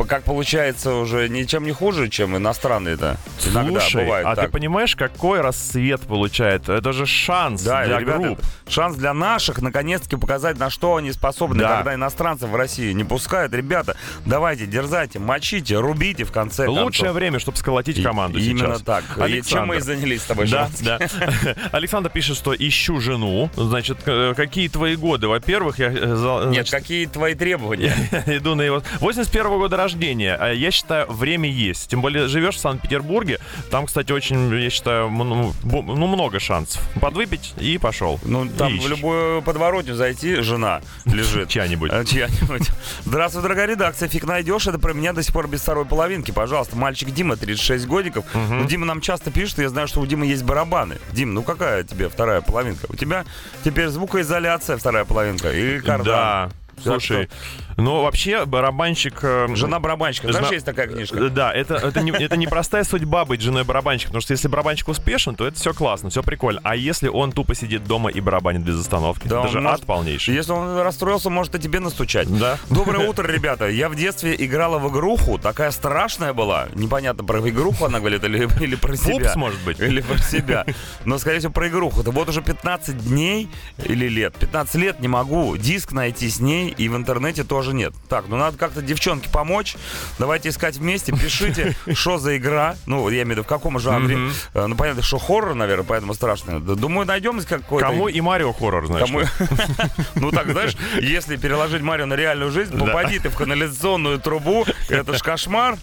[0.08, 3.16] как получается, уже ничем не хуже, чем иностранные-то.
[3.46, 4.46] Иногда Слушай, бывает а так.
[4.46, 6.68] ты понимаешь, какой рассвет получает?
[6.68, 8.40] Это же шанс Да, для ребята, групп.
[8.68, 11.76] шанс для наших наконец-таки показать, на что они способны, Да.
[11.78, 13.52] когда иностранцев в России не пускают.
[13.54, 17.14] Ребята, давайте, дерзайте, мочите, рубите в конце Лучшее концов.
[17.16, 18.82] время, чтобы сколотить И- команду Именно сейчас.
[18.82, 19.04] так.
[19.28, 20.98] И чем мы и занялись с тобой, Да, да.
[21.72, 23.50] Александр пишет, что ищу жену.
[23.56, 25.28] Значит, э, какие твои годы?
[25.28, 27.94] Во-первых, я э, за- Нет, значит, какие твои требования?
[28.26, 28.82] иду на его...
[29.00, 30.36] 81 года рождения.
[30.38, 31.88] А Я считаю, время есть.
[31.90, 33.38] Тем более, живешь в Санкт-Петербурге.
[33.70, 36.82] Там, кстати, очень, я считаю, ну, ну, много шансов.
[37.00, 38.20] Подвыпить и пошел.
[38.24, 38.84] Ну, там Ищешь.
[38.84, 41.48] в любую подворотню зайти, жена лежит.
[41.48, 41.81] Чья-нибудь.
[41.90, 42.70] А, Чья-нибудь.
[43.04, 44.08] Здравствуй, дорогая редакция.
[44.08, 44.66] Фиг найдешь.
[44.66, 46.30] Это про меня до сих пор без второй половинки.
[46.30, 48.24] Пожалуйста, мальчик Дима, 36 годиков.
[48.34, 50.98] Ну, Дима нам часто пишет, я знаю, что у Димы есть барабаны.
[51.12, 52.86] Дим, ну какая тебе вторая половинка?
[52.88, 53.24] У тебя
[53.64, 56.04] теперь звукоизоляция вторая половинка и кардан.
[56.04, 56.50] Да.
[56.82, 57.28] Слушай,
[57.76, 59.20] ну вообще барабанщик...
[59.22, 60.30] э, Жена барабанщика.
[60.32, 61.16] Знаешь, есть такая книжка?
[61.18, 64.88] Э, Да, это, это, не, это непростая судьба быть женой барабанщика, потому что если барабанщик
[64.88, 66.60] успешен, то это все классно, все прикольно.
[66.64, 69.86] А если он тупо сидит дома и барабанит без остановки, Да, это же может- ад
[69.86, 70.34] полнейший.
[70.34, 72.28] Если он расстроился, может и тебе настучать.
[72.38, 72.58] Да.
[72.70, 73.68] Доброе утро, ребята.
[73.68, 76.68] Я в детстве играла в игруху, такая страшная была.
[76.74, 79.12] Непонятно, про игруху она говорит или, или про себя.
[79.18, 79.80] Пупс, может быть.
[79.80, 80.64] Или про себя.
[81.04, 82.02] Но, скорее всего, про игруху.
[82.04, 83.48] Вот уже 15 дней
[83.84, 87.92] или лет, 15 лет не могу диск найти с ней, и в интернете тоже нет.
[88.08, 89.76] Так, ну надо как-то девчонке помочь.
[90.18, 91.12] Давайте искать вместе.
[91.12, 92.76] Пишите, что за игра.
[92.86, 94.30] Ну, я имею в виду, в каком жанре.
[94.54, 96.60] Э, Ну, понятно, что хоррор, наверное, поэтому страшно.
[96.60, 97.86] Думаю, найдем какой-то...
[97.86, 99.06] Кому и Марио хоррор, знаешь.
[99.06, 99.22] Кому-
[100.14, 105.16] Ну так, знаешь, если переложить Марио на реальную жизнь, попади ты в канализационную трубу, это
[105.16, 105.76] ж кошмар.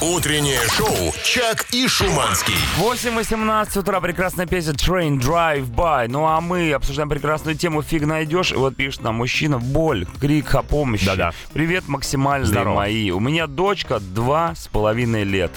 [0.00, 2.54] Утреннее шоу «Чак и Шуманский».
[2.78, 6.06] 8.18 утра, прекрасная песня Train Drive By.
[6.08, 8.52] Ну а мы обсуждаем прекрасную тему «Фиг найдешь».
[8.52, 11.06] И вот пишет нам мужчина, боль, крик о помощи.
[11.06, 11.32] Да-да.
[11.52, 12.74] Привет, максимальные Здорово.
[12.76, 13.10] мои.
[13.10, 15.52] У меня дочка два с половиной лет.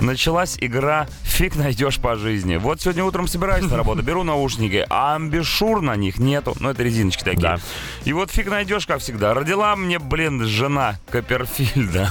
[0.00, 2.56] Началась игра «Фиг найдешь по жизни».
[2.56, 6.56] Вот сегодня утром собираюсь на работу, беру наушники, а амбишур на них нету.
[6.60, 7.40] Ну, это резиночки такие.
[7.42, 7.58] Да.
[8.04, 9.34] И вот фиг найдешь, как всегда.
[9.34, 12.08] Родила мне, блин, жена Копперфильда.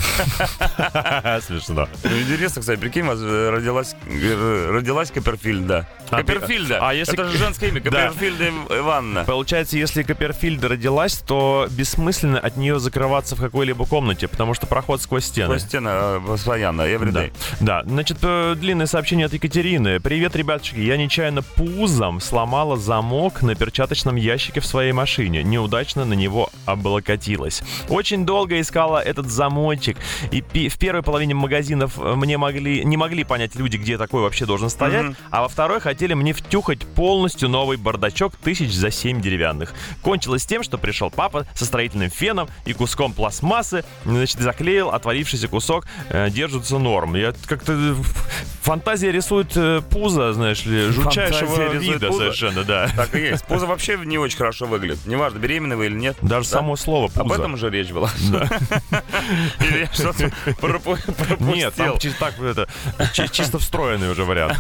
[1.46, 1.88] Смешно.
[2.04, 5.88] Ну, интересно, кстати, прикинь, э, родилась, э, родилась Копперфильда.
[6.10, 6.80] А Копперфильда.
[6.82, 7.82] а если- Это же женское имя.
[7.88, 8.08] Да.
[8.10, 9.24] Копперфильда Ив- Ивановна.
[9.26, 15.02] Получается, если Копперфильда родилась, то бессмысленно от нее закрываться в какой-либо комнате, потому что проход
[15.02, 15.46] сквозь стены.
[15.48, 16.90] Сквозь стены, э, постоянно, Да.
[16.90, 17.34] everyday.
[17.62, 20.00] да, значит, э, длинное сообщение от Екатерины.
[20.02, 25.44] Привет, ребяточки, я нечаянно пузом сломала замок на перчаточном ящике в своей машине.
[25.44, 27.64] Неудачно на него облокотилась.
[27.88, 29.98] Очень долго искала этот замочек.
[30.32, 34.24] И пи- в первой половине магазинов э, мне могли, не могли понять люди, где такой
[34.24, 35.06] вообще должен стоять.
[35.06, 35.16] Мгм.
[35.32, 39.74] А во второй хотели мне втюхать полностью новый бардачок тысяч за семь деревянных.
[40.02, 45.86] Кончилось тем, что пришел папа со строительным феном и куском пластмассы, значит, заклеил отвалившийся кусок,
[46.10, 47.16] э, держится норм.
[47.16, 47.74] Я как-то...
[47.74, 47.94] э,
[48.64, 52.20] Фантазия рисует э, пузо, знаешь ли, рисует вида пузо?
[52.20, 52.90] совершенно, да.
[52.96, 53.46] Так и есть.
[53.46, 55.06] Пузо вообще не очень хорошо выглядит.
[55.06, 56.18] Неважно, беременна вы или нет.
[56.22, 56.58] Даже Да?
[56.58, 57.22] само слово пузо.
[57.22, 58.10] Об этом же речь была.
[59.62, 61.54] Или я что-то пропу- пропустил.
[61.56, 62.68] Нет, там чи- так, это,
[63.14, 64.58] чи- чисто встроенный уже вариант.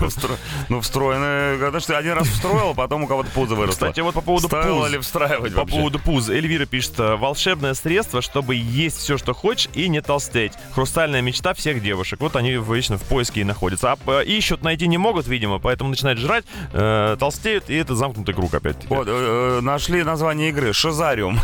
[0.69, 3.73] Ну, встроенное, когда что один раз встроил, а потом у кого-то пузо выросло.
[3.87, 4.91] Кстати, вот по поводу Стоило пуз.
[4.91, 6.29] ли встраивать По поводу пуз.
[6.29, 10.53] Эльвира пишет, э, волшебное средство, чтобы есть все, что хочешь и не толстеть.
[10.73, 12.19] Хрустальная мечта всех девушек.
[12.19, 13.93] Вот они вечно в поиске и находятся.
[13.93, 18.33] А э, ищут, найти не могут, видимо, поэтому начинают жрать, э, толстеют, и это замкнутый
[18.33, 18.87] круг опять-таки.
[18.93, 21.39] Вот, э, нашли название игры «Шизариум».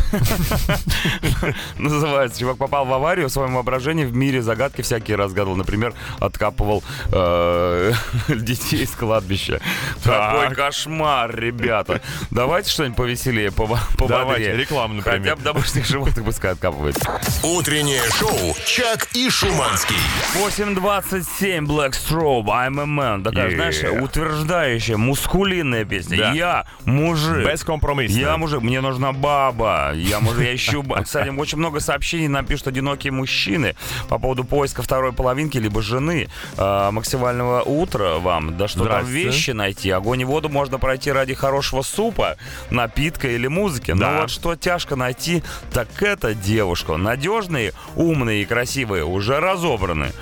[1.78, 2.40] Называется.
[2.40, 5.56] Чувак попал в аварию в своем воображении в мире загадки всякие разгадывал.
[5.56, 6.82] Например, откапывал
[8.28, 9.60] детей с кладбища.
[10.02, 10.56] Какой Так.
[10.56, 12.00] кошмар, ребята.
[12.30, 14.08] Давайте что-нибудь повеселее, пободрее.
[14.08, 15.20] Давайте, рекламу, например.
[15.20, 16.96] Хотя бы домашних животных пускай откапывает.
[17.42, 19.94] Утреннее шоу «Чак и Шуманский».
[20.34, 23.22] 8.27 Black Strobe, I'm a man.
[23.22, 23.54] Такая, Yeah.
[23.54, 26.18] знаешь, утверждающая, мускулинная песня.
[26.18, 26.32] Да.
[26.32, 27.46] Я мужик.
[27.46, 28.18] Бескомпромиссно.
[28.18, 29.92] Я мужик, мне нужна баба.
[29.94, 30.82] Я мужик, я ищу...
[30.82, 33.76] ба- Кстати, очень много сообщений нам пишут одинокие мужчины
[34.08, 36.28] по поводу поиска второй половинки либо жены.
[36.56, 38.56] А, максимального утра вам.
[38.56, 39.12] Да что там Здрасте.
[39.12, 39.90] вещи найти.
[39.90, 42.36] Огонь и воду можно пройти ради хорошего супа,
[42.70, 43.92] напитка или музыки.
[43.92, 44.20] Но Да.
[44.22, 46.96] вот что тяжко найти, так это девушку.
[46.96, 50.12] Надежные, умные и красивые уже разобраны.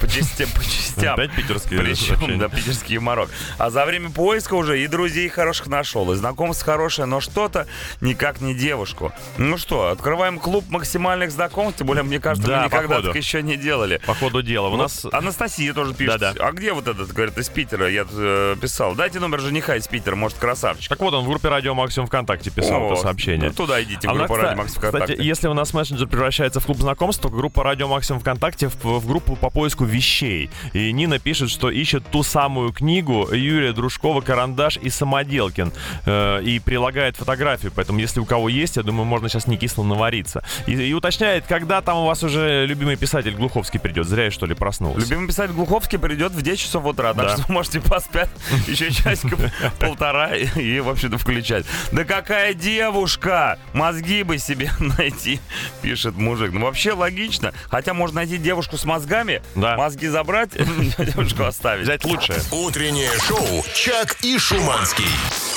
[0.00, 1.14] По частям, по частям.
[1.14, 3.28] Опять питерские Причем, да, питерский юморок.
[3.58, 7.66] А за время поиска уже и друзей хороших нашел, и знакомств хорошее, но что-то
[8.00, 9.12] никак не девушку.
[9.36, 13.42] Ну что, открываем клуб максимальных знакомств, тем более, мне кажется, Да, мы никогда так еще
[13.42, 14.00] не делали.
[14.06, 14.68] По ходу дела.
[14.68, 15.04] У Вот нас...
[15.12, 16.20] Анастасия тоже пишет.
[16.20, 16.46] Да-да.
[16.46, 17.90] А где вот этот, говорит, из Питера?
[17.90, 18.94] Я э, писал.
[18.94, 20.88] Дайте номер жениха из Питера, может, красавчик.
[20.88, 23.48] Так вот, он в группе Радио Максимум ВКонтакте писал О, это сообщение.
[23.48, 25.12] ну, туда идите, А нас, группу Радио кстати, Макс ВКонтакте.
[25.14, 28.84] Кстати, если у нас мессенджер превращается в клуб знакомств, то группа Радио Максимум ВКонтакте в,
[28.84, 30.50] в группу по поиску вещей.
[30.72, 35.72] И Нина пишет, что ищет ту самую книгу Юрия Дружкова «Карандаш и Самоделкин».
[36.06, 37.72] э, и прилагает фотографию.
[37.74, 40.42] Поэтому, если у кого есть, я думаю, можно сейчас не кисло навариться.
[40.66, 44.06] И, и уточняет, когда там у вас уже любимый писатель Глуховский придет.
[44.06, 45.00] Зря я, что ли, проснулся.
[45.00, 47.36] Любимый писатель Глуховский придет в 10 часов утра, так Да.
[47.36, 48.30] что вы можете поспать
[48.66, 49.36] еще часика
[49.78, 51.64] полтора и, и, в общем-то, включать.
[51.92, 53.58] Да какая девушка!
[53.72, 55.40] Мозги бы себе найти,
[55.82, 56.52] пишет мужик.
[56.52, 57.52] Ну, вообще логично.
[57.68, 59.76] Хотя можно найти девушку с мозгами, Да.
[59.76, 60.50] мозги забрать,
[60.98, 61.84] девушку оставить.
[61.84, 62.38] Взять лучшее.
[62.50, 65.04] Утреннее шоу «Чак и Шуманский».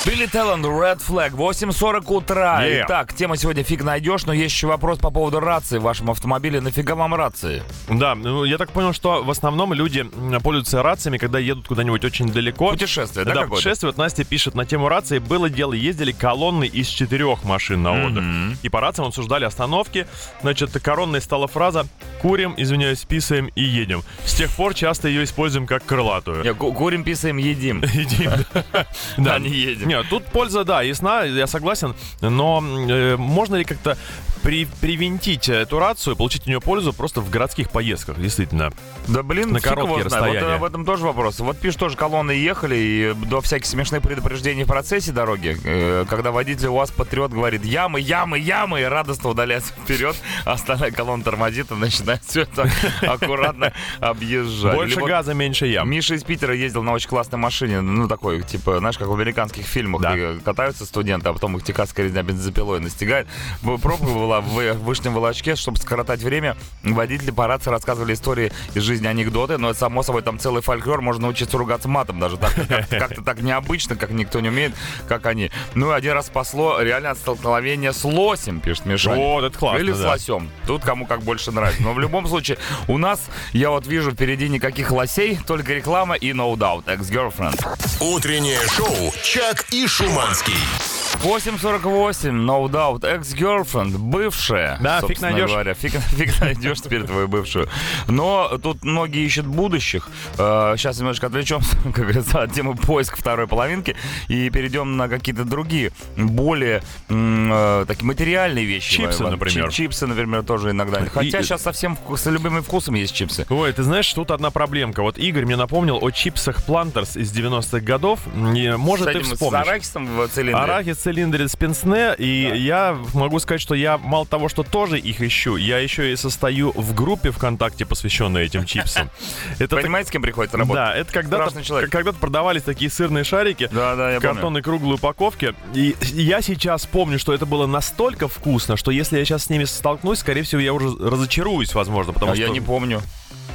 [0.06, 2.62] Билли Телланд, Red Flag, 8.40 утра.
[2.62, 2.82] Yeah.
[2.84, 6.60] Итак, тема сегодня фиг найдешь, но есть еще вопрос по поводу рации в вашем автомобиле.
[6.60, 7.62] Нафига вам рации?
[7.88, 10.02] Да, ну, я так понял, что в основном люди
[10.42, 12.70] пользуются рациями, когда едут куда-нибудь очень далеко.
[12.72, 13.88] Путешествие, да, Да, путешествие.
[13.90, 15.18] Вот Настя пишет на тему рации.
[15.18, 18.24] Было дело, ездили колонны из четырех машин на отдых.
[18.62, 20.06] И по рациям обсуждали остановки.
[20.42, 21.86] Значит, коронной стала фраза
[22.20, 24.02] «Курим, извиняюсь, писаем и едем».
[24.24, 26.54] С тех пор часто ее используем как крылатую.
[26.56, 27.82] Ку- курим, писаем, едим.
[27.94, 28.86] Едим, да.
[29.16, 29.88] Да, не едем.
[29.88, 33.96] Нет, тут польза, да, ясна, я согласен, но э, можно ли как-то
[34.42, 38.72] при, привинтить эту рацию, получить у нее пользу просто в городских поездках, действительно?
[39.08, 39.94] Да блин, На короткие.
[39.94, 40.54] Вот э, расстояния.
[40.54, 41.40] об этом тоже вопрос.
[41.40, 46.30] Вот пишут, тоже колонны ехали, и до всяких смешных предупреждений в процессе дороги, э, когда
[46.30, 51.70] водитель у вас патриот говорит ямы, ямы, ямы, и радостно удаляется вперед, остальная колонна тормозит
[51.70, 52.70] и начинает все это
[53.02, 54.74] аккуратно объезжать.
[54.74, 55.90] Больше Или вот газа, меньше ям.
[55.90, 59.66] Миша из Питера ездил на очень классной машине, ну такой, типа, знаешь, как в американских
[59.66, 60.14] фильмах, Да.
[60.44, 63.26] катаются студенты, а потом их техасская резня бензопилой настигает.
[63.62, 66.56] Пробка была в вышнем волочке, чтобы скоротать время.
[66.82, 71.22] Водители по рации рассказывали истории из жизни, анекдоты, но само собой там целый фольклор, можно
[71.22, 74.74] научиться ругаться матом даже, так, как- как-то так необычно, как никто не умеет,
[75.08, 75.50] как они.
[75.74, 79.10] Ну и один раз спасло реально от столкновения с лосем, пишет Миша.
[79.10, 80.10] Вот, это классно, Или с да.
[80.10, 80.50] лосем.
[80.66, 81.82] Тут кому как больше нравится.
[81.82, 86.32] Но в любом случае, у нас, я вот вижу впереди никаких лосей, только реклама и
[86.32, 87.64] No Doubt, Ex-Girlfriend.
[88.00, 91.03] Утреннее шоу «Чак и Шуманский».
[91.22, 94.78] 8.48, No Doubt, Ex-Girlfriend, бывшая.
[94.82, 95.50] Да, фиг найдешь.
[95.50, 95.74] Говоря.
[95.74, 97.68] Фиг, фиг найдешь теперь твою бывшую.
[98.08, 100.08] Но тут многие ищут будущих.
[100.38, 103.96] Э, Сейчас немножко отвлечемся, как говорится, от темы поиска второй половинки
[104.28, 108.94] и перейдем на какие-то другие, более э, такие материальные вещи.
[108.96, 109.70] Чипсы, например.
[109.70, 111.00] Чи- Чипсы, например, тоже иногда.
[111.06, 113.46] Хотя сейчас совсем с любыми вкусами есть чипсы.
[113.48, 115.02] Ой, ты знаешь, тут одна проблемка.
[115.02, 118.20] Вот Игорь мне напомнил о чипсах Плантерс из 90-х годов.
[118.34, 119.60] Может, ты этим, с вспомнишь.
[119.66, 120.62] арахисом в цилиндре.
[120.62, 125.56] Арахис, цилиндре, спинсне, и я могу сказать, что я мало того, что тоже их ищу,
[125.56, 129.10] я еще и состою в группе ВКонтакте, посвященной этим чипсам.
[129.58, 130.82] Это так- Понимаете, с кем приходится работать?
[130.82, 131.90] Да, это когда-то, Страшный человек.
[131.90, 134.20] к- когда-то продавались такие сырные шарики Да, да, в помню.
[134.20, 135.54] картонной круглой упаковке.
[135.74, 139.64] И я сейчас помню, что это было настолько вкусно, что если я сейчас с ними
[139.64, 143.02] столкнусь, скорее всего, я уже разочаруюсь, возможно, потому А что я не помню.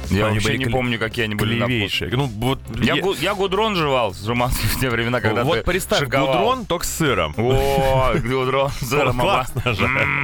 [0.08, 2.10] Я Они вообще были не кле- помню, какие они были клевейшие.
[2.16, 5.58] Ну, вот Я, я- гу- я гудрон жевал с Жуманским в те времена, когда вот
[5.58, 6.26] ты представь, шиковал.
[6.26, 7.34] гудрон, только с сыром.
[7.36, 9.20] О, гудрон с сыром.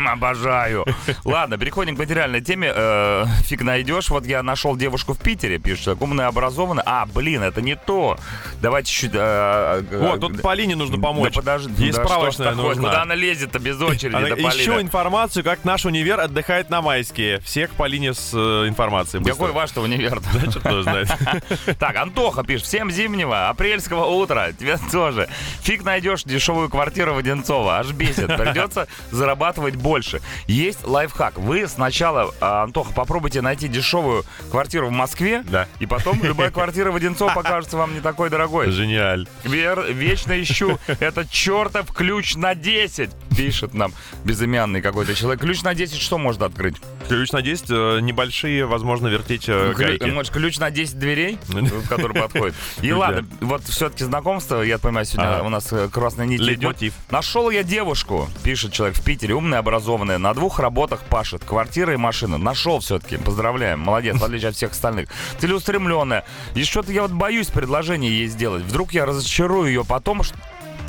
[0.08, 0.84] Обожаю.
[1.24, 2.72] Ладно, переходим к материальной теме.
[2.74, 4.08] Э, Фиг найдешь.
[4.10, 6.84] Вот я нашел девушку в Питере, пишет человек, умная, образованная.
[6.86, 8.18] А, блин, это не то.
[8.60, 9.12] Давайте чуть...
[9.14, 11.32] э, э, Вот, тут Полине нужно помочь.
[11.34, 12.74] Да подожди, ж справочная нужна.
[12.88, 14.14] Куда она лезет-то без очереди?
[14.16, 17.40] Ищу информацию, как наш универ отдыхает на майские.
[17.40, 19.22] Всех Полине с э, информацией.
[19.22, 19.44] быстро.
[19.66, 21.08] Какой ваш-то универ Да, что знает.
[21.78, 25.28] Так, Антоха пишет, всем зимнего, апрельского утра, тебе тоже.
[25.62, 28.26] Фиг найдешь дешевую квартиру в Одинцово, аж бесит.
[28.26, 30.20] Придется зарабатывать больше.
[30.46, 31.38] Есть лайфхак.
[31.38, 35.66] Вы сначала, а, Антоха, попробуйте найти дешевую квартиру в Москве, Да.
[35.80, 38.70] и потом любая квартира в Одинцово покажется вам не такой дорогой.
[38.70, 39.26] Гениаль.
[39.44, 43.92] Вер, вечно ищу этот чертов ключ на 10, пишет нам
[44.24, 45.40] безымянный какой-то человек.
[45.40, 46.76] Ключ на 10 что может открыть?
[47.08, 50.04] Ключ на 10, э, небольшие, возможно, вертеть э, Клю- гайки.
[50.04, 52.54] Может, ключ на 10 дверей, в который подходит.
[52.82, 56.76] И ладно, вот все-таки знакомство, я понимаю, сегодня у нас э, красная нить идет.
[57.10, 61.96] Нашел я девушку, пишет человек в Питере, умная, образованная, на двух работах пашет, квартира и
[61.96, 62.38] машина.
[62.38, 65.08] Нашел все-таки, поздравляем, молодец, в отличие от всех остальных.
[65.38, 66.24] Целеустремленная.
[66.54, 68.62] И что-то я вот боюсь предложение ей сделать.
[68.62, 70.36] Вдруг я разочарую ее потом, что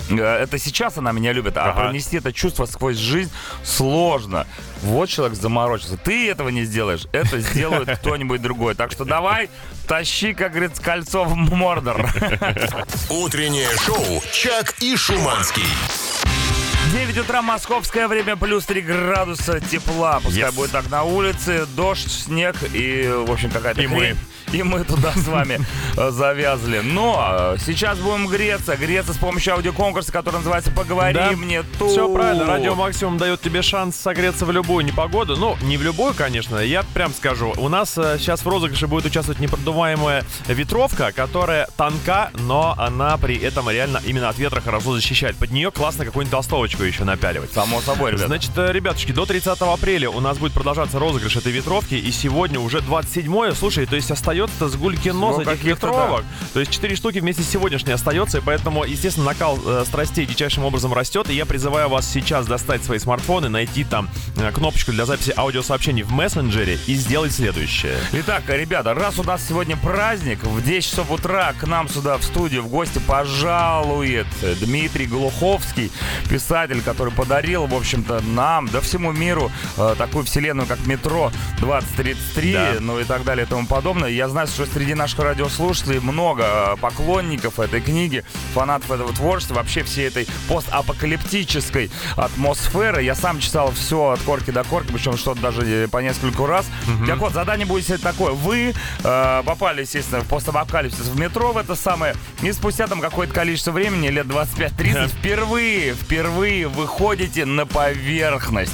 [0.09, 1.81] это сейчас она меня любит, а Ага.
[1.81, 3.31] пронести это чувство сквозь жизнь
[3.63, 4.45] сложно.
[4.81, 5.97] Вот человек заморочился.
[5.97, 8.75] Ты этого не сделаешь, это сделает кто-нибудь другой.
[8.75, 9.49] Так что давай,
[9.87, 12.07] тащи, как говорится, кольцо в Мордор.
[13.09, 15.63] Утреннее шоу «Чак и Шуманский».
[16.93, 20.19] 9 утра, московское время, плюс 3 градуса тепла.
[20.23, 20.53] Пускай Yes.
[20.53, 23.99] будет так на улице, дождь, снег и, в общем, какая-то И мы.
[23.99, 24.17] хрень.
[24.53, 25.59] И мы туда с вами
[25.97, 26.79] э, завязли.
[26.79, 28.77] Но э, сейчас будем греться.
[28.77, 31.31] Греться с помощью аудиоконкурса, который называется «Поговори Да.
[31.31, 31.91] мне тут».
[31.91, 35.35] Все правильно, Радио Максимум дает тебе шанс согреться в любую непогоду.
[35.35, 37.53] Ну, не в любую, конечно, я прям скажу.
[37.57, 43.35] У нас э, сейчас в розыгрыше будет участвовать непродуваемая ветровка, которая тонка, но она при
[43.37, 45.35] этом реально именно от ветра хорошо защищает.
[45.35, 47.51] Под нее классно какую-нибудь толстовочку ветровочку еще напяливать.
[47.51, 48.27] Само собой, ребят.
[48.27, 52.59] Значит, э, ребятушки, до 30 апреля у нас будет продолжаться розыгрыш этой ветровки, и сегодня
[52.59, 56.23] уже 27 Слушай, то есть остается с гулькин нос Ну, этих каких-то, ветровок.
[56.53, 60.65] То есть 4 штуки вместе с сегодняшней остается, и поэтому, естественно, накал э, страстей дичайшим
[60.65, 65.05] образом растет, и я призываю вас сейчас достать свои смартфоны, найти там э, кнопочку для
[65.05, 67.97] записи аудиосообщений в мессенджере и сделать следующее.
[68.13, 72.23] Итак, ребята, раз у нас сегодня праздник, в 10 часов утра к нам сюда в
[72.23, 74.27] студию в гости пожалует
[74.59, 75.91] Дмитрий Глуховский,
[76.29, 82.53] писатель, который подарил, в общем-то, нам, да всему миру э, такую вселенную, как метро 2033,
[82.53, 82.73] Да.
[82.79, 84.09] ну и так далее и тому подобное.
[84.09, 89.83] Я знаю, что среди наших радиослушателей много э, поклонников этой книги, фанатов этого творчества, вообще
[89.83, 93.03] всей этой постапокалиптической атмосферы.
[93.03, 96.65] Я сам читал все от корки до корки, причем что-то даже э, по нескольку раз.
[97.05, 98.31] Так вот, задание будет такое.
[98.33, 103.33] Вы э, попали, естественно, в постапокалипсис в метро в это самое, и спустя там какое-то
[103.33, 108.73] количество времени, лет 25-30, впервые, впервые выходите на поверхность.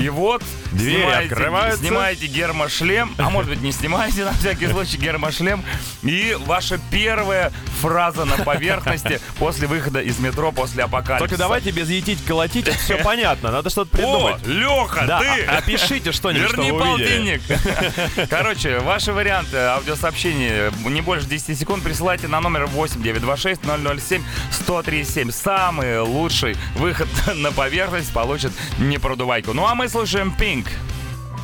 [0.00, 1.80] И вот Двери снимаете, открываются.
[1.84, 5.62] снимаете гермошлем, а может быть не снимаете на всякий случай гермошлем,
[6.02, 11.18] и ваша первая фраза на поверхности после выхода из метро после апокалипсиса.
[11.28, 14.46] Только давайте без етить колотить, все понятно, надо что-то О, придумать.
[14.46, 15.44] Леха, Да, ты!
[15.44, 17.38] а- опишите что-нибудь, что Верни вы увидели.
[17.38, 18.28] полтинник.
[18.30, 24.22] Короче, ваши варианты аудиосообщений не больше 10 секунд присылайте на номер 8926 007
[24.66, 25.30] 1037.
[25.30, 29.52] Самый лучший выход на поверхность получит непродувайку.
[29.52, 30.66] Ну а мы слушаем Pink.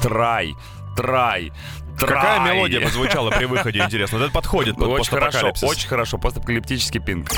[0.02, 0.54] Трай,
[0.96, 1.52] трай,
[1.98, 2.14] трай.
[2.14, 4.18] Какая мелодия прозвучала при выходе, интересно?
[4.18, 6.18] Вот Это подходит под Очень хорошо, очень хорошо.
[6.18, 7.30] Постапокалиптический пинг.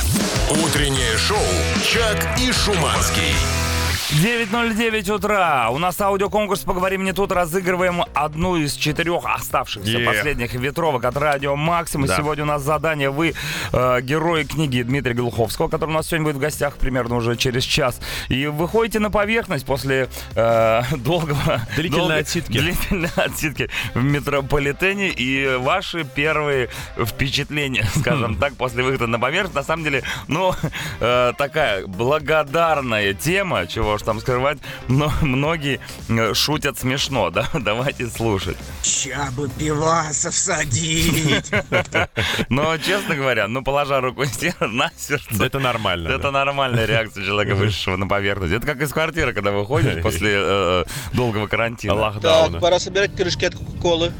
[0.51, 1.39] Утреннее шоу
[1.85, 3.72] «Чак и Шуманский».
[4.21, 5.71] 9.09 утра.
[5.71, 7.33] У нас аудиоконкурс «Поговорим не тут».
[7.33, 10.05] Разыгрываем одну из четырех оставшихся Yeah.
[10.05, 12.07] последних ветровок от Радио Максимум.
[12.07, 12.17] Да.
[12.19, 13.09] Сегодня у нас задание.
[13.09, 13.33] Вы
[13.73, 17.65] э, герои книги Дмитрия Глуховского, который у нас сегодня будет в гостях примерно уже через
[17.65, 18.01] час.
[18.29, 21.63] И выходите на поверхность после э, долгого...
[21.77, 22.59] Длительной отсидки.
[22.59, 25.09] Длительной отсидки в метрополитене.
[25.09, 26.69] И ваши первые
[27.03, 29.55] впечатления, скажем так, после выхода на поверхность.
[29.55, 30.53] На самом деле, ну,
[31.01, 37.49] э, такая благодарная тема, чего уж там скрывать, но многие э, шутят смешно, да?
[37.55, 38.57] Давайте слушать.
[38.83, 41.51] Ща бы пивасов садить.
[42.49, 44.25] Но, честно говоря, ну, положа руку
[44.61, 46.09] на сердце, Да Это нормально.
[46.09, 48.53] это нормальная реакция человека, вышедшего на поверхность.
[48.53, 51.95] Это как из квартиры, когда выходишь после э, долгого карантина.
[51.95, 52.53] Локдауна.
[52.53, 54.13] Так, пора собирать крышки от Кока-Колы.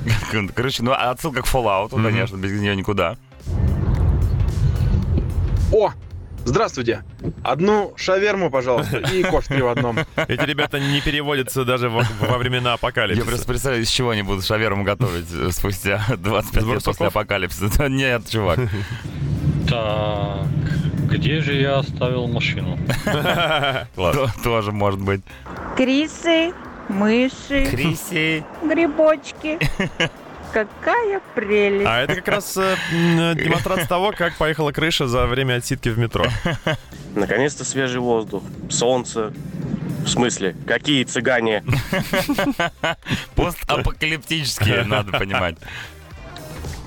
[0.55, 3.17] Короче, ну, отсылка к Fallout, конечно, без нее никуда.
[5.73, 5.91] О,
[6.45, 7.05] здравствуйте.
[7.43, 9.99] Одну шаверму, пожалуйста, и кофе три в одном.
[10.17, 13.27] Эти ребята не переводятся даже во, во времена Я апокалипсиса.
[13.27, 16.85] просто представляю, из чего они будут шаверму готовить э, спустя 25 лет барсуков?
[16.85, 17.71] после апокалипсиса.
[17.79, 18.59] Да Нет, чувак.
[19.69, 20.47] Так,
[21.09, 22.79] где же я оставил машину?
[24.43, 25.23] Тоже может быть.
[25.77, 26.53] Крисы,
[26.89, 28.45] мыши, Криси.
[28.63, 29.59] грибочки.
[30.53, 31.87] Какая прелесть.
[31.87, 35.99] А это как раз э, м, демонстрация того, как поехала крыша за время отсидки в
[35.99, 36.27] метро.
[37.15, 39.33] Наконец-то свежий воздух, солнце.
[40.05, 41.65] В смысле, какие цыгане?
[43.37, 45.57] Постапокалиптические, надо понимать.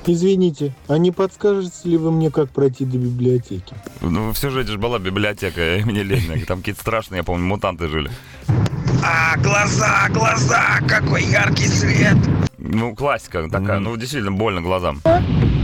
[0.07, 3.73] Извините, а не подскажете ли вы мне, как пройти до библиотеки?
[4.01, 6.45] Ну, в сюжете же была библиотека имени Ленина.
[6.45, 8.11] Там какие-то страшные, я помню, мутанты жили.
[9.03, 12.17] А, глаза, глаза, какой яркий свет.
[12.67, 13.79] Ну, классика такая.
[13.79, 15.01] Ну, действительно, больно глазам.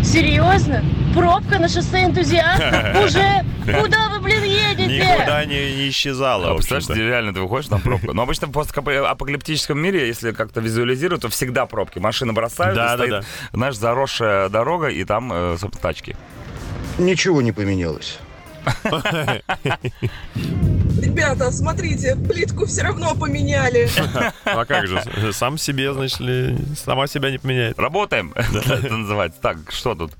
[0.03, 0.83] Серьезно?
[1.13, 3.05] Пробка на шоссе энтузиастов?
[3.05, 3.43] Уже?
[3.65, 4.87] Куда вы, блин, едете?
[4.97, 8.13] Никуда не, не исчезала, А представляешь, реально ты выходишь на пробку.
[8.13, 11.99] Но обычно в постапокалиптическом мире, если как-то визуализировать, то всегда пробки.
[11.99, 13.21] Машины бросают, Да, и да, стоит, да.
[13.53, 16.15] знаешь, заросшая дорога, и там, э, собственно, тачки.
[16.97, 18.19] Ничего не поменялось.
[21.01, 23.89] Ребята, смотрите, плитку все равно поменяли.
[24.43, 25.01] А как же,
[25.33, 27.79] сам себе, значит ли, сама себя не поменяет.
[27.79, 29.41] Работаем, это называется.
[29.41, 30.11] Так, что тут?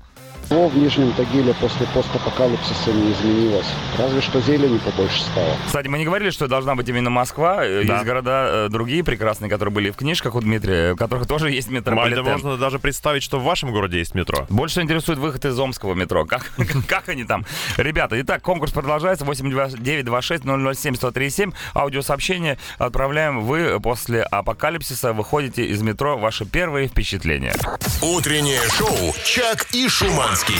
[0.46, 3.66] Что в Нижнем Тагиле после постапокалипсиса не изменилось?
[3.98, 5.56] Разве что зелени побольше стало.
[5.66, 7.64] Кстати, мы не говорили, что должна быть именно Москва.
[7.64, 7.94] Э, Да.
[7.94, 11.70] Есть города э, другие прекрасные, которые были в книжках у Дмитрия, у которых тоже есть
[11.70, 12.24] Мальда, метрополитен.
[12.24, 14.46] можно даже представить, что в вашем городе есть метро.
[14.50, 16.24] Больше интересует выход из Омского метро.
[16.26, 16.50] Как,
[16.88, 17.46] как они там?
[17.78, 19.24] Ребята, итак, конкурс продолжается.
[19.24, 21.54] 8926-007-1037.
[21.74, 23.40] Аудиосообщение отправляем.
[23.42, 26.18] Вы после апокалипсиса выходите из метро.
[26.18, 27.54] Ваши первые впечатления.
[28.02, 30.31] Утреннее шоу «Чак и Шуманский».
[30.36, 30.54] Шуманский.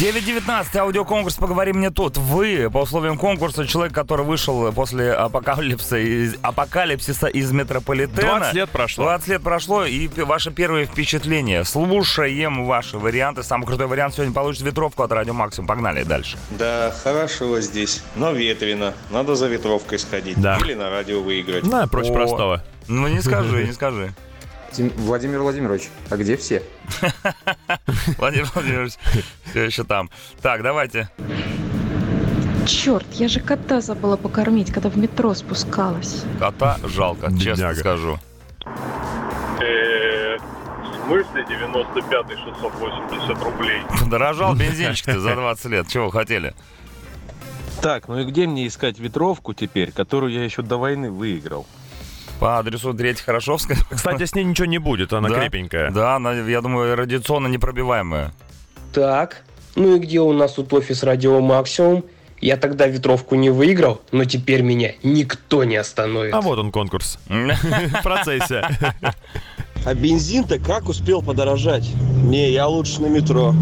[0.00, 2.16] 9.19, аудиоконкурс «Поговори мне тут».
[2.16, 8.38] Вы, по условиям конкурса, человек, который вышел после апокалипсиса из, апокалипсиса из метрополитена.
[8.38, 9.04] 20 лет прошло.
[9.04, 11.64] 20 лет прошло, и п- ваше первое впечатление.
[11.64, 13.44] Слушаем ваши варианты.
[13.44, 15.68] Самый крутой вариант сегодня получит ветровку от Радио Максимум.
[15.68, 16.36] Погнали дальше.
[16.50, 18.94] Да, хорошо здесь, но ветрено.
[19.10, 20.40] Надо за ветровкой сходить.
[20.40, 20.56] Да.
[20.56, 21.68] Или на радио выиграть.
[21.68, 22.14] Да, проще О.
[22.14, 22.64] простого.
[22.88, 24.12] Ну, не скажи, не скажи.
[24.78, 26.62] Владимир Владимирович, а где все?
[28.18, 28.94] Владимир Владимирович
[29.50, 30.10] все еще там.
[30.42, 31.08] Так, давайте.
[32.66, 36.24] Черт, я же кота забыла покормить, когда в метро спускалась.
[36.38, 38.18] Кота жалко, честно скажу.
[41.04, 43.82] В смысле 95-й 680 рублей?
[44.10, 45.88] Дорожал бензинчик-то за 20 лет.
[45.88, 46.54] Чего вы хотели?
[47.82, 51.66] Так, ну и где мне искать ветровку теперь, которую я еще до войны выиграл?
[52.40, 53.78] По адресу Третья Хорошовская.
[53.90, 55.40] Кстати, с ней ничего не будет, она Да?
[55.40, 55.90] крепенькая.
[55.90, 58.32] Да, она, я думаю, радиационно непробиваемая.
[58.92, 59.42] Так,
[59.76, 62.04] ну и где у нас тут офис Радио Максимум?
[62.40, 66.34] Я тогда ветровку не выиграл, но теперь меня никто не остановит.
[66.34, 67.18] А вот он конкурс.
[67.28, 68.62] В процессе.
[69.86, 71.88] А бензин-то как успел подорожать?
[72.24, 73.54] Не, я лучше на метро.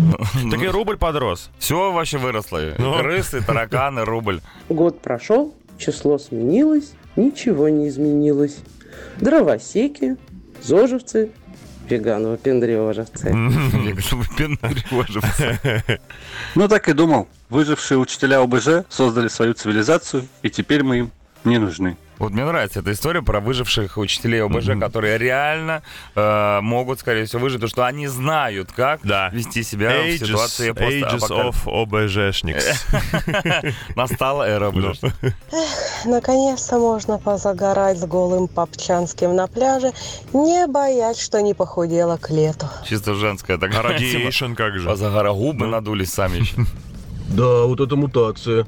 [0.51, 1.51] Так и рубль подрос.
[1.59, 2.61] Все вообще выросло.
[2.79, 2.99] Ну.
[2.99, 4.41] Крысы, тараканы, рубль.
[4.69, 8.59] Год прошел, число сменилось, ничего не изменилось.
[9.21, 10.17] Дровосеки,
[10.63, 11.31] зожевцы,
[11.89, 13.33] веганы-выпендрежевцы.
[16.55, 17.29] Ну так и думал.
[17.49, 21.11] Выжившие учителя ОБЖ создали свою цивилизацию, и теперь мы им
[21.45, 21.97] не нужны.
[22.23, 25.83] Вот мне нравится эта история про выживших учителей ОБЖ, которые реально
[26.15, 29.03] э, могут, скорее всего, выжить, потому что они знают, как
[29.33, 32.87] вести себя в Ages, ситуации ages of ОБЖшникс.
[33.97, 35.01] Настала эра ОБЖ.
[36.05, 39.91] Наконец-то можно позагорать с голым папчанским на пляже,
[40.33, 42.69] не боясь, что не похудела к лету.
[42.89, 43.81] Чисто женская такая.
[43.81, 44.89] А радиейшн как же?
[44.89, 46.55] Позагора губы надулись сами еще.
[47.31, 48.65] Да, вот это мутация.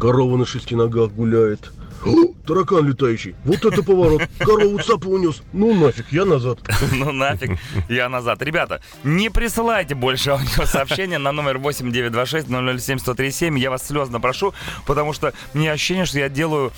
[0.00, 1.70] Корова на шести ногах гуляет.
[2.04, 3.34] О, таракан летающий.
[3.44, 4.22] Вот это поворот.
[4.38, 5.42] Корову цапу унес.
[5.52, 6.58] Ну нафиг, я назад.
[6.92, 8.42] Ну нафиг, я назад.
[8.42, 13.58] Ребята, не присылайте больше аудиосообщения на номер 8926-007-1037.
[13.58, 14.54] Я вас слезно прошу,
[14.86, 16.72] потому что мне ощущение, что я делаю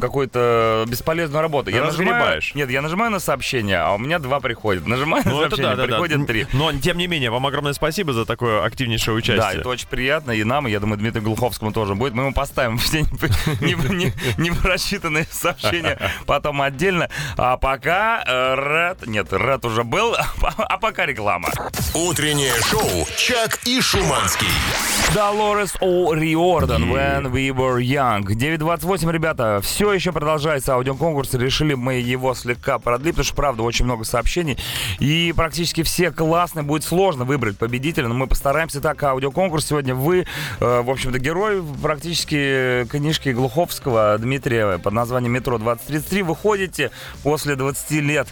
[0.00, 1.70] какую-то бесполезную работу.
[1.70, 4.86] Я нажимаю, нет, я нажимаю на сообщение, а у меня два приходят.
[4.86, 5.88] Нажимаю на Ну сообщение, да, да, да.
[5.88, 6.46] приходит три.
[6.52, 9.60] Но, тем не менее, вам огромное спасибо за такое активнейшее Да, участие.
[9.60, 12.14] это очень приятно, и нам, и я думаю, Дмитрию Глуховскому тоже будет.
[12.14, 13.04] Мы ему поставим все
[14.70, 17.08] просчитанные сообщения потом отдельно.
[17.36, 19.08] А пока э, Ред...
[19.08, 20.14] Нет, Ред уже был,
[20.58, 21.48] а пока реклама.
[21.92, 24.46] Утреннее шоу «Чак и Шуманский».
[25.12, 26.14] Долорес О.
[26.14, 28.22] Риордан, When We Were Young.
[28.26, 31.34] 9.28, ребята, все еще продолжается аудиоконкурс.
[31.34, 34.56] Решили мы его слегка продлить, потому что, правда, очень много сообщений.
[35.00, 36.62] И практически все классные.
[36.62, 38.80] Будет сложно выбрать победителя, но мы постараемся.
[38.80, 40.26] Так, аудиоконкурс сегодня вы,
[40.60, 46.22] э, в общем-то, герой практически книжки Глуховского Дмитрия под названием «Метро 2033».
[46.22, 46.90] Выходите
[47.22, 48.28] после 20 лет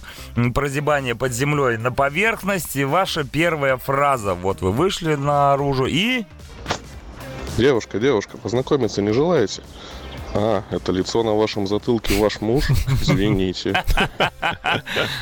[0.54, 4.34] прозябания под землей на поверхность, и ваша первая фраза.
[4.34, 6.24] Вот вы вышли наружу и...
[7.56, 9.62] Девушка, девушка, познакомиться не желаете?
[10.34, 12.64] А, это лицо на вашем затылке ваш муж?
[13.02, 13.82] Извините.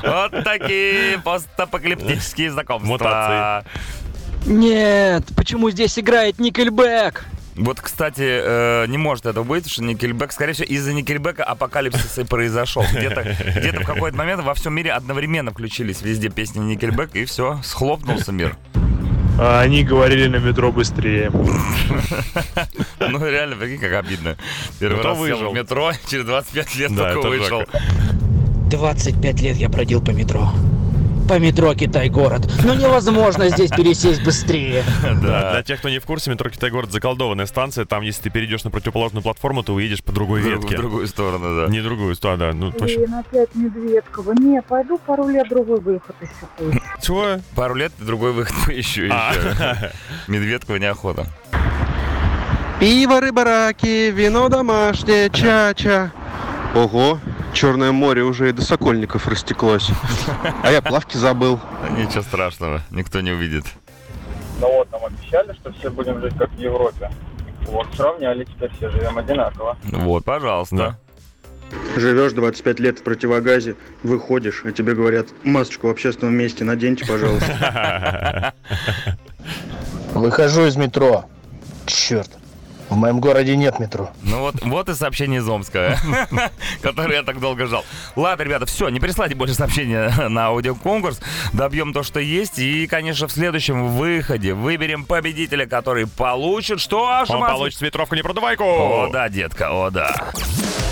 [0.02, 2.88] Вот такие постапокалиптические знакомства.
[2.88, 3.70] Мутации.
[4.46, 7.24] Нет, почему здесь играет Никельбэк?
[7.56, 12.24] Вот, кстати, э, не может этого быть, что Никельбек, скорее всего, из-за Никельбека апокалипсис и
[12.24, 12.84] произошел.
[12.92, 13.22] Где-то
[13.56, 18.32] где в какой-то момент во всем мире одновременно включились везде песни Никельбек, и все, схлопнулся
[18.32, 18.56] мир.
[19.38, 21.30] А они говорили на метро быстрее.
[22.98, 24.36] Ну, реально, прикинь, как обидно.
[24.80, 25.50] Первый раз сел выжил?
[25.50, 27.60] в метро, через 25 лет только это вышел.
[27.60, 27.80] жака.
[28.70, 30.50] 25 лет я бродил по метро.
[31.28, 32.48] По метро Китай-город.
[32.64, 34.84] Но невозможно здесь пересесть быстрее.
[35.26, 35.52] Да.
[35.52, 37.84] Для тех, кто не в курсе, метро Китай-город заколдованная станция.
[37.84, 40.76] Там, если ты перейдешь на противоположную платформу, то уедешь по другой ветке.
[40.76, 41.72] в другую сторону, да.
[41.72, 42.52] Не другую сторону, да.
[42.52, 42.70] Ну.
[42.70, 44.32] Блин, опять Медведкова.
[44.32, 46.80] Не, пойду пару лет другой выход еще.
[47.02, 47.26] Чего?
[47.54, 49.32] Пару лет другой выход поищу А.
[49.32, 49.90] еще.
[50.28, 51.26] Медведкова неохота.
[52.78, 56.12] Пиво, рыба, раки, вино домашнее, чача.
[56.74, 57.18] Ого,
[57.56, 59.88] Черное море уже и до Сокольников растеклось.
[60.62, 61.58] А я плавки забыл.
[61.96, 63.64] Ничего страшного, никто не увидит.
[64.60, 67.10] Ну вот, нам обещали, что все будем жить как в Европе.
[67.62, 69.78] Вот, сравняли, теперь все живем одинаково.
[69.84, 70.98] Вот, пожалуйста.
[71.96, 78.52] Живешь 25 лет в противогазе, выходишь, а тебе говорят, масочку в общественном месте наденьте, пожалуйста.
[80.12, 81.24] Выхожу из метро.
[81.86, 82.28] Черт.
[82.88, 84.10] В моем городе нет метро.
[84.22, 85.98] Ну вот, вот и сообщение из Омска,
[86.82, 87.84] которое я так долго ждал.
[88.14, 91.20] Ладно, ребята, все, не присылайте больше сообщения на аудиоконкурс.
[91.52, 92.58] Добьем то, что есть.
[92.58, 97.04] И, конечно, в следующем выходе выберем победителя, который получит что?
[97.06, 97.52] Он Шамас?
[97.52, 98.64] получит ветровку непродувайку.
[98.64, 100.14] О, да, детка, о, да.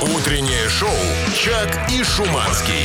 [0.02, 0.90] Утреннее шоу
[1.34, 2.84] «Чак и Шуманский».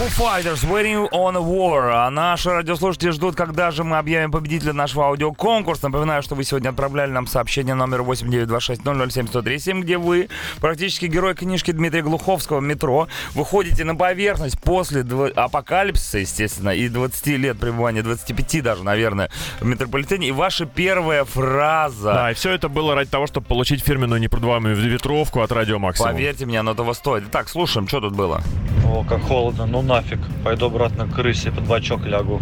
[0.00, 1.90] Foo Fighters Waiting on a War.
[1.92, 5.90] А наши радиослушатели ждут, когда же мы объявим победителя нашего аудиоконкурса.
[5.90, 12.00] Напоминаю, что вы сегодня отправляли нам сообщение номер 8926007137, где вы, практически герой книжки Дмитрия
[12.00, 18.82] Глуховского «Метро», выходите на поверхность после дв- апокалипсиса, естественно, и 20 лет пребывания, 25 даже,
[18.82, 19.28] наверное,
[19.60, 20.28] в метрополитене.
[20.28, 22.14] И ваша первая фраза.
[22.14, 26.12] Да, и все это было ради того, чтобы получить фирменную непродуваемую ветровку от Радио Максимум.
[26.12, 27.24] Поверьте мне, оно того стоит.
[27.28, 28.40] Итак, слушаем, что тут было.
[28.86, 30.20] О, как холодно, ну нафиг.
[30.44, 32.40] Пойду обратно к крысе под бочок лягу.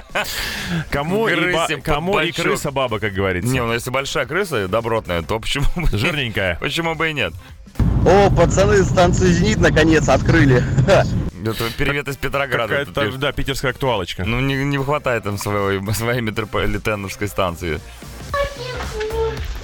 [0.90, 3.52] Кому, и, ба- Крысе под кому и крыса баба, как говорится.
[3.52, 5.98] Не, ну если большая крыса добротная, то почему бы...
[5.98, 6.56] Жирненькая.
[6.60, 7.34] Почему бы и нет?
[8.06, 10.62] О, пацаны, станцию «Зенит» наконец открыли.
[11.44, 12.68] Это привет из Петрограда.
[12.68, 13.20] Какая-то, пишут.
[13.20, 14.24] да, питерская актуалочка.
[14.24, 17.80] Ну, не, не хватает там своей, своей метрополитеновской станции.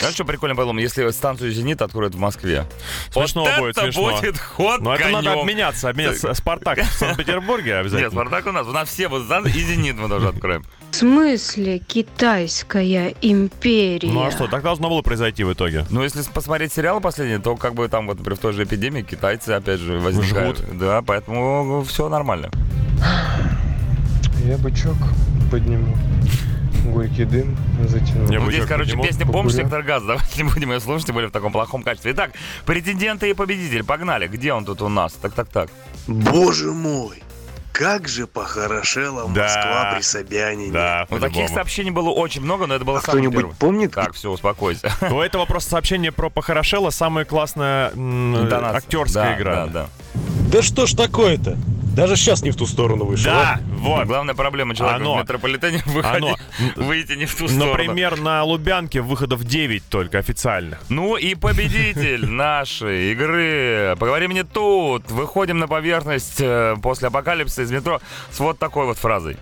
[0.01, 2.65] Знаешь, что прикольно было, если станцию «Зенит» откроют в Москве?
[3.13, 4.17] Смешно вот будет, это смешно.
[4.21, 5.41] будет ход Но это надо конем.
[5.41, 6.35] обменяться, обменяться.
[6.35, 8.11] Спартак в Санкт-Петербурге Нет, обязательно.
[8.11, 8.67] «Спартак» у нас.
[8.67, 10.65] У нас все вот станции и «Зенит» мы тоже откроем.
[10.91, 14.11] В смысле китайская империя?
[14.11, 15.85] Ну а что, так должно было произойти в итоге?
[15.91, 19.03] Ну, если посмотреть сериалы последние, то как бы там вот, например, в той же эпидемии
[19.03, 20.59] китайцы опять же возникают.
[20.59, 20.79] Жгут.
[20.79, 22.51] Да, поэтому все нормально.
[24.45, 24.97] Я бычок
[25.51, 25.97] подниму.
[26.85, 27.57] Горький дым
[27.87, 28.27] затяну.
[28.33, 29.53] Ну, здесь, короче, песня «Бомж.
[29.53, 30.03] Сектор Газ».
[30.07, 32.13] Давайте не будем ее слушать, тем более в таком плохом качестве.
[32.13, 32.33] Итак,
[32.65, 33.85] претенденты и победитель.
[33.85, 34.27] Погнали.
[34.29, 35.13] Где он тут у нас?
[35.15, 35.69] Так-так-так.
[36.07, 37.23] Боже мой,
[37.73, 39.43] как же похорошела Да.
[39.43, 40.73] Москва при Собянине.
[40.73, 43.57] Да, Ну, таких сообщений было очень много, но это было А самое кто-нибудь первое.
[43.57, 43.93] помнит?
[43.95, 44.91] Так, все, успокойся.
[45.11, 46.91] У этого просто сообщение про похорошело.
[46.91, 49.55] Самая классная м, актерская Да, игра.
[49.55, 49.87] да, да.
[50.51, 51.57] Да что ж такое-то?
[51.95, 53.27] Даже сейчас не в ту сторону вышел.
[53.33, 53.61] Да, а?
[53.79, 54.07] вот.
[54.07, 55.17] Главная проблема человека Оно.
[55.17, 56.37] в метрополитене выходить,
[56.77, 56.87] Оно.
[56.87, 57.73] выйти не в ту сторону.
[57.73, 60.79] Например, на Лубянке выходов 9 только официально.
[60.89, 63.97] Ну и победитель нашей игры.
[63.99, 65.11] Поговорим не тут.
[65.11, 68.01] Выходим на поверхность э, после апокалипсиса из метро
[68.31, 69.37] с вот такой вот фразой.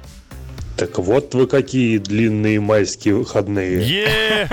[0.76, 3.82] Так вот вы какие длинные майские выходные.
[3.82, 4.48] Е!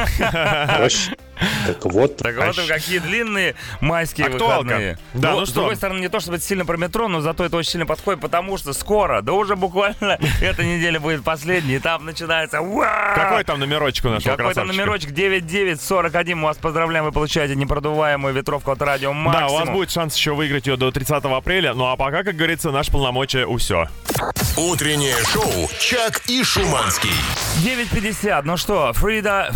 [1.65, 2.17] Так вот.
[2.17, 4.63] Так вот, какие длинные майские Актуалка.
[4.63, 4.99] выходные.
[5.13, 5.59] Да, ну с что?
[5.59, 8.21] другой стороны, не то чтобы это сильно про метро, но зато это очень сильно подходит,
[8.21, 12.59] потому что скоро, да уже буквально эта неделя будет последней, и там начинается...
[13.15, 16.38] Какой там номерочек у нашего Какой там номерочек 9941.
[16.38, 19.47] Мы вас поздравляем, вы получаете непродуваемую ветровку от радио Максимум.
[19.47, 21.73] Да, у вас будет шанс еще выиграть ее до 30 апреля.
[21.73, 23.88] Ну а пока, как говорится, наш полномочия у все.
[24.57, 27.11] Утреннее шоу «Чак и Шуманский».
[27.63, 29.51] 9.50, ну что, Фрида...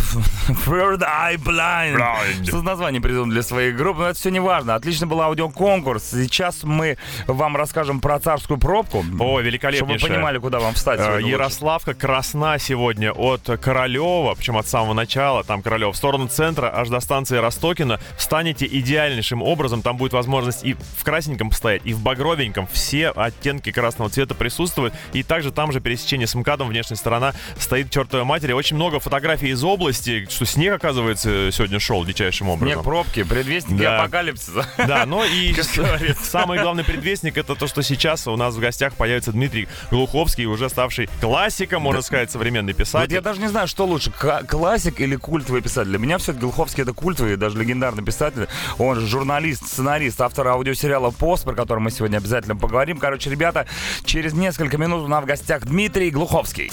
[0.66, 1.38] Third Eye
[1.70, 1.96] Blind.
[1.96, 2.46] Blind.
[2.46, 4.00] Что название придумал для своей группы?
[4.00, 4.74] Но это все не важно.
[4.74, 6.10] Отлично был аудиоконкурс.
[6.10, 9.04] Сейчас мы вам расскажем про царскую пробку.
[9.18, 9.98] О, великолепнейшая.
[9.98, 11.20] Чтобы вы понимали, куда вам встать Э.
[11.22, 16.88] Ярославка красна сегодня от Королева, причем от самого начала, там Королева, в сторону центра, аж
[16.88, 18.00] до станции Ростокина.
[18.16, 22.66] Встанете идеальнейшим образом, там будет возможность и в красненьком постоять, и в багровеньком.
[22.72, 24.94] Все оттенки красного цвета присутствуют.
[25.12, 28.52] И также там же пересечение с МКАДом, внешняя сторона, стоит к чертовой матери.
[28.52, 32.72] Очень много фотографий из области, что снег, оказывается, сегодня шел дичайшим образом.
[32.74, 34.00] Снег пробки, предвестники Да.
[34.02, 34.66] апокалипсиса.
[34.78, 36.24] Да, но и с- говорится.
[36.24, 40.70] самый главный предвестник это то, что сейчас у нас в гостях появится Дмитрий Глуховский, уже
[40.70, 43.12] ставший классиком, можно сказать, современный Вот писатель.
[43.12, 44.10] я даже не знаю, что лучше,
[44.48, 45.90] классик или культовый писатель.
[45.90, 48.48] Для меня все-таки Глуховский это культовый, даже легендарный писатель.
[48.78, 52.96] Он же журналист, сценарист, автор аудиосериала «Пост», про который мы сегодня обязательно поговорим.
[52.96, 53.66] Короче, ребята,
[54.06, 56.70] через несколько минут у нас в гостях Дмитрий Глуховский.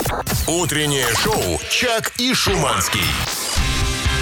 [0.47, 3.01] Утреннее шоу «Чак и Шуманский».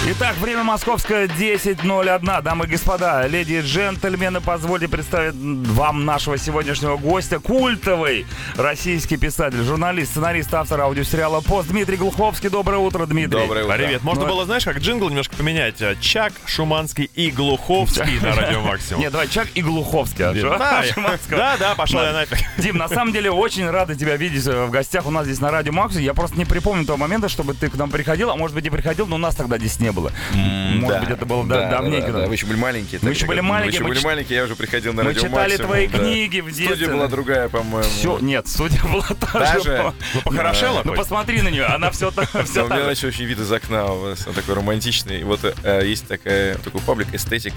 [0.08, 2.42] Итак, время московское 10.01.
[2.42, 7.40] Дамы и господа, леди и джентльмены, позвольте представить вам нашего сегодняшнего гостя.
[7.40, 8.24] Культовый
[8.56, 12.50] российский писатель, журналист, сценарист, автор аудиосериала «Пост» Дмитрий Глуховский.
[12.50, 13.36] Доброе утро, Дмитрий.
[13.88, 14.04] Привет.
[14.04, 15.82] Можно Ну, было, знаешь, как джингл немножко поменять.
[15.82, 19.00] А, Чак, Шуманский и Глуховский на радио Максимум.
[19.02, 20.24] Нет, давай Чак и Глуховский.
[20.24, 20.32] а?
[21.36, 22.06] Да, да, пошел Да.
[22.06, 22.38] я нафиг.
[22.58, 25.50] Дим, на самом деле очень рады тебя видеть э, в гостях у нас здесь на
[25.50, 26.04] радио Максимум.
[26.04, 28.70] Я просто не припомню того момента, чтобы ты к нам приходил, а может быть и
[28.70, 30.12] приходил, но у нас тогда здесь не было.
[30.32, 32.12] Может быть, это было да- да, давненько.
[32.12, 33.00] да, да, вы еще были маленькие.
[33.02, 35.34] Мы еще были маленькие, мы еще были маленькие, я уже приходил на мы радио читали
[35.50, 35.98] Максимум, твои да.
[35.98, 36.88] книги в Студия детстве.
[36.88, 37.88] была другая, по-моему.
[37.88, 39.92] Все, нет, студия была та же.
[40.14, 42.28] Ну, похорошела Ну, посмотри на нее, она все так.
[42.54, 45.24] Да, у меня начал очень вид из окна у вас, он такой романтичный.
[45.24, 47.56] Вот э, есть такая, такой паблик эстетика.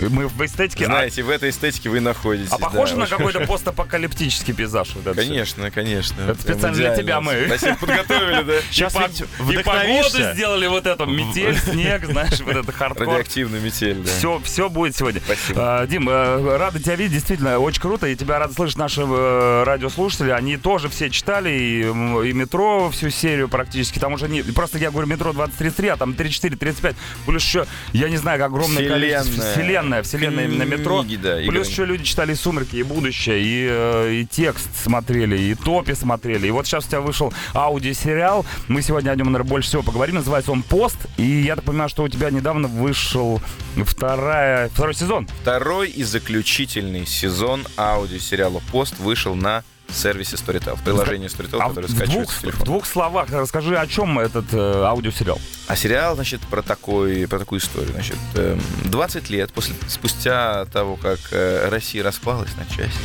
[0.00, 0.84] Мы в эстетике.
[0.84, 2.50] а- Знаете, в этой эстетике вы находитесь.
[2.52, 4.88] А похоже да, на какой-то постапокалиптический пейзаж?
[4.96, 5.14] Это?
[5.14, 6.22] Конечно, конечно.
[6.22, 7.44] Это специально для тебя мы.
[7.46, 8.52] Спасибо, подготовили, да.
[8.70, 13.06] Сейчас и, по- и погоду сделали вот эту Да, метель, снег, знаешь, вот это хардкор.
[13.06, 14.10] Радиоактивную метель, да.
[14.10, 15.20] Все, все будет сегодня.
[15.24, 15.80] Спасибо.
[15.80, 18.06] А, Дим, э, рады тебя видеть, действительно, очень круто.
[18.06, 20.30] И тебя рады слышать наши э, радиослушатели.
[20.30, 23.98] Они тоже все читали и, и метро всю серию практически.
[23.98, 24.42] Там уже не...
[24.42, 26.96] Просто я говорю метро 2033, а там 34, 35.
[27.26, 29.30] Плюс еще, я не знаю, как огромное количество...
[29.30, 29.52] Вселенная.
[29.52, 31.02] Вселенная, вселенная именно метро.
[31.02, 35.54] Книги, да, Плюс еще люди читали «Сумерки», и «Будущее», и, э, и текст смотрели, и
[35.54, 36.46] топи смотрели.
[36.46, 38.44] И вот сейчас у тебя вышел аудиосериал.
[38.68, 40.16] Мы сегодня о нем, наверное, больше всего поговорим.
[40.16, 40.98] Называется он «Пост».
[41.16, 43.40] И я так понимаю, что у тебя недавно вышел
[43.84, 45.28] вторая, второй сезон.
[45.42, 51.68] Второй и заключительный сезон аудиосериала «Пост» вышел на сервисе Storytel, в приложении Storytel, А в,
[51.70, 52.64] которое в скачивается двух, в телефона.
[52.64, 55.40] двух словах расскажи, о чем этот э, аудиосериал.
[55.66, 57.90] А сериал, значит, про, такой, про такую историю.
[57.92, 63.00] Значит, эм, 20 лет после, спустя того, как э, Россия распалась на части,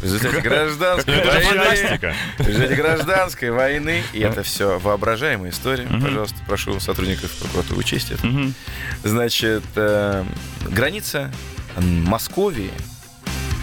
[0.00, 1.98] в результате гражданской войны,
[2.38, 8.52] в результате гражданской войны, и это все воображаемая история, пожалуйста, прошу сотрудников прокуратуры учесть это.
[9.04, 10.24] Значит, э,
[10.62, 11.30] граница
[11.76, 12.70] Московии,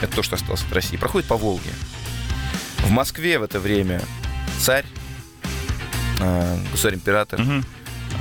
[0.01, 1.71] это то, что осталось от России, проходит по Волге.
[2.79, 4.01] В Москве в это время
[4.59, 4.85] царь,
[6.19, 7.39] э, государь-император,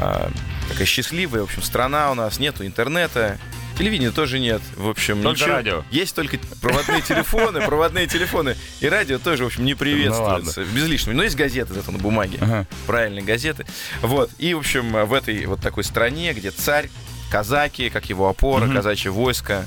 [0.00, 0.30] а,
[0.68, 3.38] такая счастливая, в общем, страна у нас, нету интернета,
[3.76, 5.50] телевидения тоже нет, в общем, Только ничего.
[5.54, 5.84] радио.
[5.90, 11.14] Есть только проводные телефоны, проводные телефоны, и радио тоже, в общем, не приветствуется, без лишнего.
[11.16, 13.66] Но есть газеты зато на бумаге, правильные газеты.
[14.02, 16.88] Вот, и, в общем, в этой вот такой стране, где царь,
[17.30, 18.76] казаки, как его опора, Мгм.
[18.76, 19.66] казачье войско,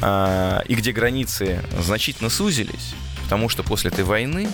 [0.00, 2.94] а, и где границы значительно сузились,
[3.24, 4.48] потому что после этой войны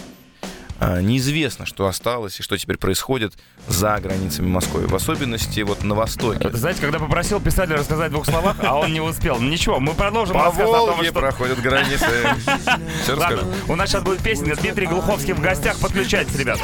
[0.80, 3.34] неизвестно, что осталось и что теперь происходит
[3.68, 4.86] за границами Москвы.
[4.86, 6.48] В особенности вот на востоке.
[6.48, 9.38] Это, знаете, когда попросил писателя рассказать в двух словах, а он не успел.
[9.38, 11.20] Ну, Ничего, мы продолжим По рассказ о том, Волге что...
[11.20, 12.06] проходят границы.
[13.02, 13.46] Всё Ладно, расскажу.
[13.68, 14.54] у нас сейчас будет песня.
[14.56, 15.78] Дмитрий Глуховский в гостях.
[15.78, 16.62] Подключайтесь, ребята.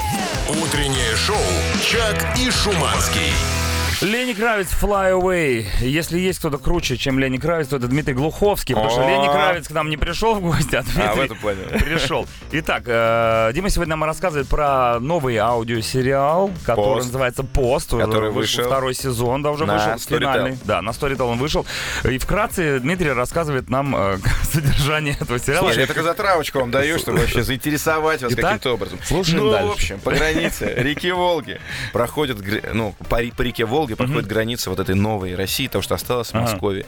[0.49, 1.37] Утреннее шоу
[1.83, 3.66] «Чак и Шуманский».
[4.03, 5.67] Лени Кравец Fly Away.
[5.81, 8.75] Если есть кто-то круче, чем Лени Кравец, то это Дмитрий Глуховский.
[8.75, 9.09] Потому что.
[9.09, 11.63] Лени Кравец к нам не пришел в гости, а Дмитрий А, плане.
[11.81, 12.27] пришел.
[12.53, 17.91] Итак, э, Дима сегодня нам рассказывает про новый аудиосериал, который называется «Пост».
[17.91, 20.59] Который вышел второй сезон, да, уже вышел финальный.
[20.65, 21.65] Да, на Storytel он вышел.
[22.05, 25.69] И вкратце Дмитрий рассказывает нам э, содержание этого сериала.
[25.69, 28.99] Слушай, я только затравочку вам даю, чтобы вообще заинтересовать вас каким-то образом.
[29.05, 31.59] слушаем ну, в общем, по границе реки Волги
[31.95, 32.37] проходит,
[32.75, 33.43] ну, по, ре- по
[33.89, 36.35] реке Волги проходит граница вот этой новой России, того, что осталось в.
[36.35, 36.87] Москве.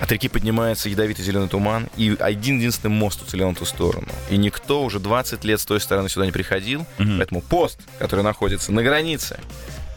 [0.00, 4.08] От реки поднимается ядовитый зеленый туман, и один единственный мост уцелел на ту сторону.
[4.28, 8.72] И никто уже 20 лет с той стороны сюда не приходил, поэтому пост, который находится
[8.72, 9.40] на границе,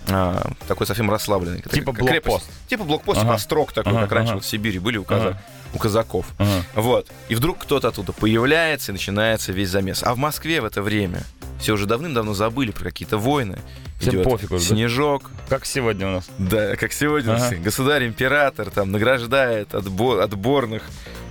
[0.07, 1.61] а, такой совсем расслабленный.
[1.61, 2.25] Типа как крепость.
[2.25, 2.49] блокпост.
[2.67, 3.25] Типа блокпост, Ага.
[3.27, 4.35] типа острог такой, Ага, как раньше ага.
[4.37, 5.41] вот в Сибири были у, каза- Ага.
[5.73, 6.25] у казаков.
[6.37, 6.63] Ага.
[6.75, 7.07] Вот.
[7.27, 10.01] И вдруг кто-то оттуда появляется, и начинается весь замес.
[10.03, 11.23] А в Москве в это время
[11.59, 13.59] все уже давным-давно забыли про какие-то войны.
[13.99, 14.75] Всем Идет пофиг уже, да?
[14.75, 15.29] Снежок.
[15.49, 16.29] Как сегодня у нас.
[16.37, 17.55] Да, как сегодня Ага.
[17.57, 20.83] государь-император там награждает отбо- отборных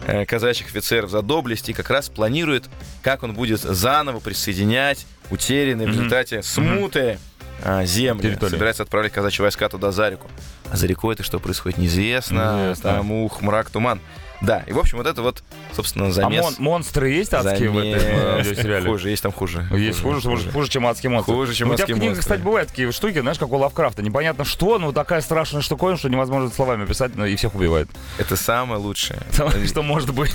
[0.06, 2.68] э, казачьих офицеров за доблесть и как раз планирует,
[3.02, 5.98] как он будет заново присоединять утерянные в Мгм.
[5.98, 7.18] результате смуты
[7.64, 8.22] а, земли.
[8.22, 8.50] Территории.
[8.52, 10.28] Собирается отправлять казачьи войска туда за реку.
[10.70, 12.56] А за рекой это что происходит, неизвестно.
[12.58, 12.92] Неизвестно.
[12.94, 14.00] Там ух, мрак, туман.
[14.40, 15.42] Да, и в общем вот это вот,
[15.74, 16.40] собственно, замес.
[16.40, 18.02] А мон- монстры есть адские в этом Замес.
[18.04, 18.90] э, аудиосериале?
[18.90, 19.66] Хуже, есть там хуже.
[19.72, 21.34] Есть хуже, хуже, хуже, чем адские монстры.
[21.34, 22.22] Хуже, чем У тебя адские в книгах, монстры.
[22.34, 24.02] кстати, бывают такие штуки, знаешь, как у Лавкрафта.
[24.02, 27.88] Непонятно что, но такая страшная штуковина, что невозможно словами описать, но и всех убивает.
[28.18, 29.18] Это самое лучшее.
[29.66, 30.32] Что может быть?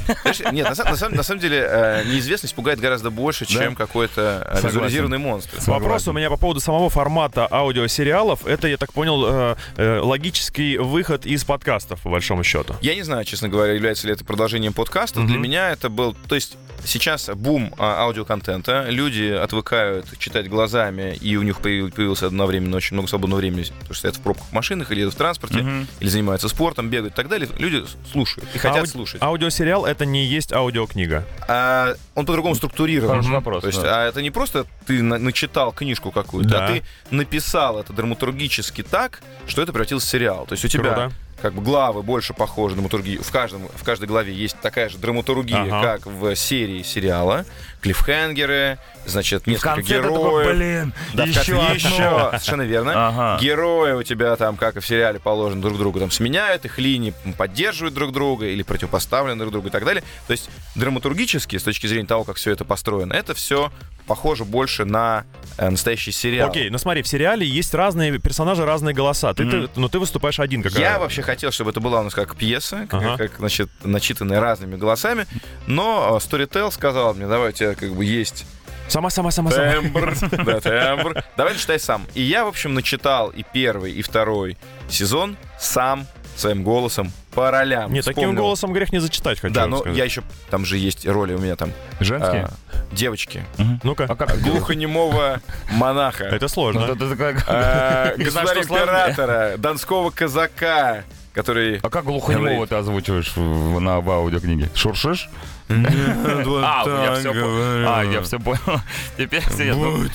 [0.52, 5.18] Нет, на, са- на самом, деле э, неизвестность пугает гораздо больше, чем какой-то э, визуализированный
[5.18, 5.58] монстр.
[5.68, 8.46] Вопрос у меня по поводу самого формата аудиосериалов.
[8.46, 12.76] Это, я так понял, э, э, логический выход из подкастов, по большому счету.
[12.82, 15.22] Я не знаю, честно говоря, является ли это продолжением подкаста.
[15.22, 16.16] Для меня это был...
[16.28, 18.88] То есть сейчас бум а, аудиоконтента.
[18.90, 23.86] Люди отвыкают читать глазами, и у них появ- появилось одновременно очень много свободного времени, потому
[23.86, 25.88] что стоят в пробках в машинах или едут в транспорте, Мгм.
[26.00, 27.48] или занимаются спортом, бегают и так далее.
[27.58, 29.22] Люди слушают и хотят Ауди- слушать.
[29.22, 31.26] Аудиосериал это не есть аудиокнига.
[31.48, 33.12] А, он по-другому структурирован.
[33.18, 34.02] Хороший вопрос, То есть, да.
[34.04, 36.66] а это не просто ты на- начитал книжку какую-то, Да.
[36.68, 40.46] а ты написал это драматургически так, что это превратилось в сериал.
[40.46, 41.12] То есть у тебя Круто.
[41.44, 43.22] Как бы главы больше похожи на драматургию.
[43.22, 45.82] В, каждом, в каждой главе есть такая же драматургия, Ага.
[45.82, 47.44] как в серии сериала.
[47.84, 50.56] Клиффхенгеры, значит, несколько конце ты такой, героев.
[50.56, 51.74] «Блин, да, в еще конце одно».
[51.76, 52.30] еще.
[52.40, 53.08] Совершенно верно.
[53.08, 53.40] Ага.
[53.44, 57.14] Герои у тебя там, как и в сериале положено, друг друга там сменяют, их линии
[57.38, 60.04] поддерживают друг друга или противопоставлены друг другу и так далее.
[60.28, 63.72] То есть драматургически, с точки зрения того, как все это построено, это все
[64.06, 65.24] похоже больше на
[65.58, 66.50] э, настоящий сериал.
[66.50, 69.34] Окей, ну смотри, в сериале есть разные персонажи, разные голоса.
[69.34, 69.68] Ты, Мгм.
[69.70, 72.36] ты- но ты выступаешь один как Я вообще хотел, чтобы это была у нас как
[72.36, 73.18] пьеса, как, Ага.
[73.18, 75.26] как, значит, начитанная разными голосами,
[75.68, 78.46] но э, Storytel сказал мне, давай, как бы есть
[78.88, 79.72] Сама, сама, сама, сама.
[79.72, 80.14] Тембр.
[80.46, 81.24] Да, тембр.
[81.38, 82.06] Давай читай сам.
[82.14, 84.58] И я, в общем, начитал и первый, и второй
[84.90, 86.06] сезон сам
[86.36, 87.92] своим голосом по ролям.
[87.94, 89.98] Не, таким голосом грех не зачитать, хочу Да, но сказать.
[89.98, 90.22] я еще...
[90.50, 91.72] Там же есть роли у меня там.
[92.00, 92.44] Женские?
[92.44, 92.54] а,
[92.92, 93.46] девочки.
[93.84, 94.06] Ну-ка.
[94.10, 94.40] А как?
[94.42, 96.26] Глухонемого монаха.
[96.26, 96.96] Это сложно.
[97.16, 98.14] Как- А.
[98.18, 101.04] Государя-императора, донского казака,
[101.34, 101.80] который...
[101.82, 104.70] А как глухонемого ты озвучиваешь на, аудиокниге?
[104.76, 105.30] Шуршишь?
[105.70, 107.88] А, я все понял.
[107.88, 108.82] А, я все понял.
[109.18, 110.10] Теперь все я думаю.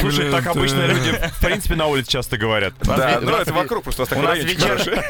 [0.00, 2.74] Слушай, так обычно люди, в принципе, на улице часто говорят.
[2.82, 4.38] Да, у ну нас это вокруг просто у нас,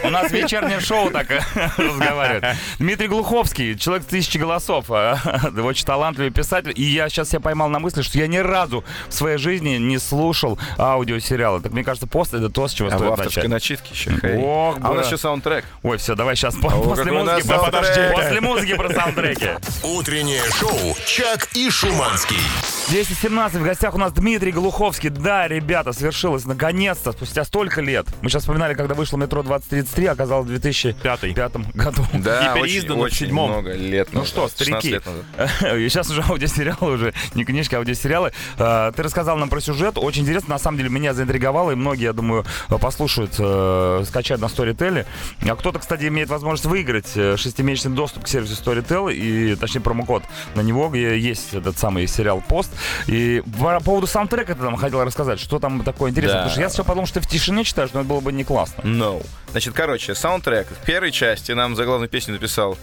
[0.04, 1.40] у нас вечернее шоу так э,
[1.76, 2.56] разговаривает.
[2.78, 5.18] Дмитрий Глуховский, человек тысячи голосов, а,
[5.62, 6.72] очень талантливый писатель.
[6.74, 9.98] И я сейчас себя поймал на мысли, что я ни разу в своей жизни не
[9.98, 11.60] слушал аудиосериалы.
[11.60, 13.48] Так мне кажется, пост это то, с чего А стоит начать.
[13.48, 14.10] начитке еще.
[14.38, 15.64] Ох, А у нас еще саундтрек.
[15.82, 17.44] Ой, все, давай сейчас после у нас
[18.40, 19.33] музыки, про- саундтрек.
[19.34, 19.86] Саундтреки.
[19.86, 22.36] Утреннее шоу «Чак и Шуманский».
[22.90, 25.08] 10.17, в гостях у нас Дмитрий Глуховский.
[25.08, 28.06] Да, ребята, свершилось наконец-то, спустя столько лет.
[28.20, 31.22] Мы сейчас вспоминали, когда вышло метро 2033, оказалось в 2005
[31.74, 32.04] году.
[32.12, 33.50] Да, И очень, переиздано в очень седьмом.
[33.50, 35.74] много лет Ну назад, что, 16 старики, лет назад.
[35.78, 38.32] и сейчас уже аудиосериалы, уже не книжки, а аудиосериалы.
[38.58, 42.04] А, Ты рассказал нам про сюжет, очень интересно, на самом деле меня заинтриговало, и многие,
[42.04, 45.06] я думаю, послушают, э, скачают на Storytel.
[45.48, 50.22] А кто-то, кстати, имеет возможность выиграть э, шестимесячный доступ к сервису Storytel, и, точнее, промокод
[50.54, 52.70] на него, где есть этот самый сериал «Пост».
[53.06, 56.42] И по поводу саундтрека ты нам хотел рассказать, что там такое интересное, Да.
[56.44, 58.44] потому что я сейчас подумал, что ты в тишине читаешь, но это было бы не
[58.44, 58.82] классно.
[58.82, 59.24] No.
[59.52, 62.76] Значит, короче, саундтрек в первой части нам заглавную песню написал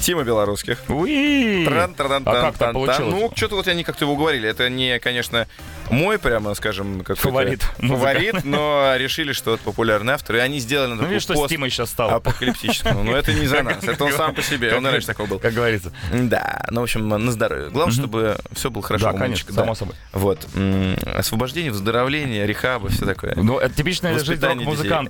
[0.00, 0.78] Тима Белорусских.
[0.88, 1.64] Уи!
[1.64, 3.14] тран тран А как так получилось?
[3.14, 4.48] Ну, что-то вот они как-то его уговорили.
[4.48, 5.46] Это не, конечно,
[5.90, 7.62] мой, прямо скажем, какой-то Фаворит.
[7.78, 10.36] Фаворит, но решили, что это популярный автор.
[10.36, 12.14] И они сделали Ну, такой что пост Тимой сейчас стало.
[12.14, 13.02] апокалиптическому.
[13.02, 13.82] Но это не за нас.
[13.84, 14.74] Это он сам по себе.
[14.74, 15.38] Он раньше такой был.
[15.38, 15.92] Как говорится.
[16.12, 17.70] Да, ну, в общем, на здоровье.
[17.70, 19.12] Главное, чтобы все было хорошо.
[19.12, 19.94] Да, конечно, само собой.
[20.12, 20.46] Вот.
[21.14, 23.34] Освобождение, выздоровление, рехаба, все такое.
[23.36, 25.08] Ну, это типичная жизнь детей.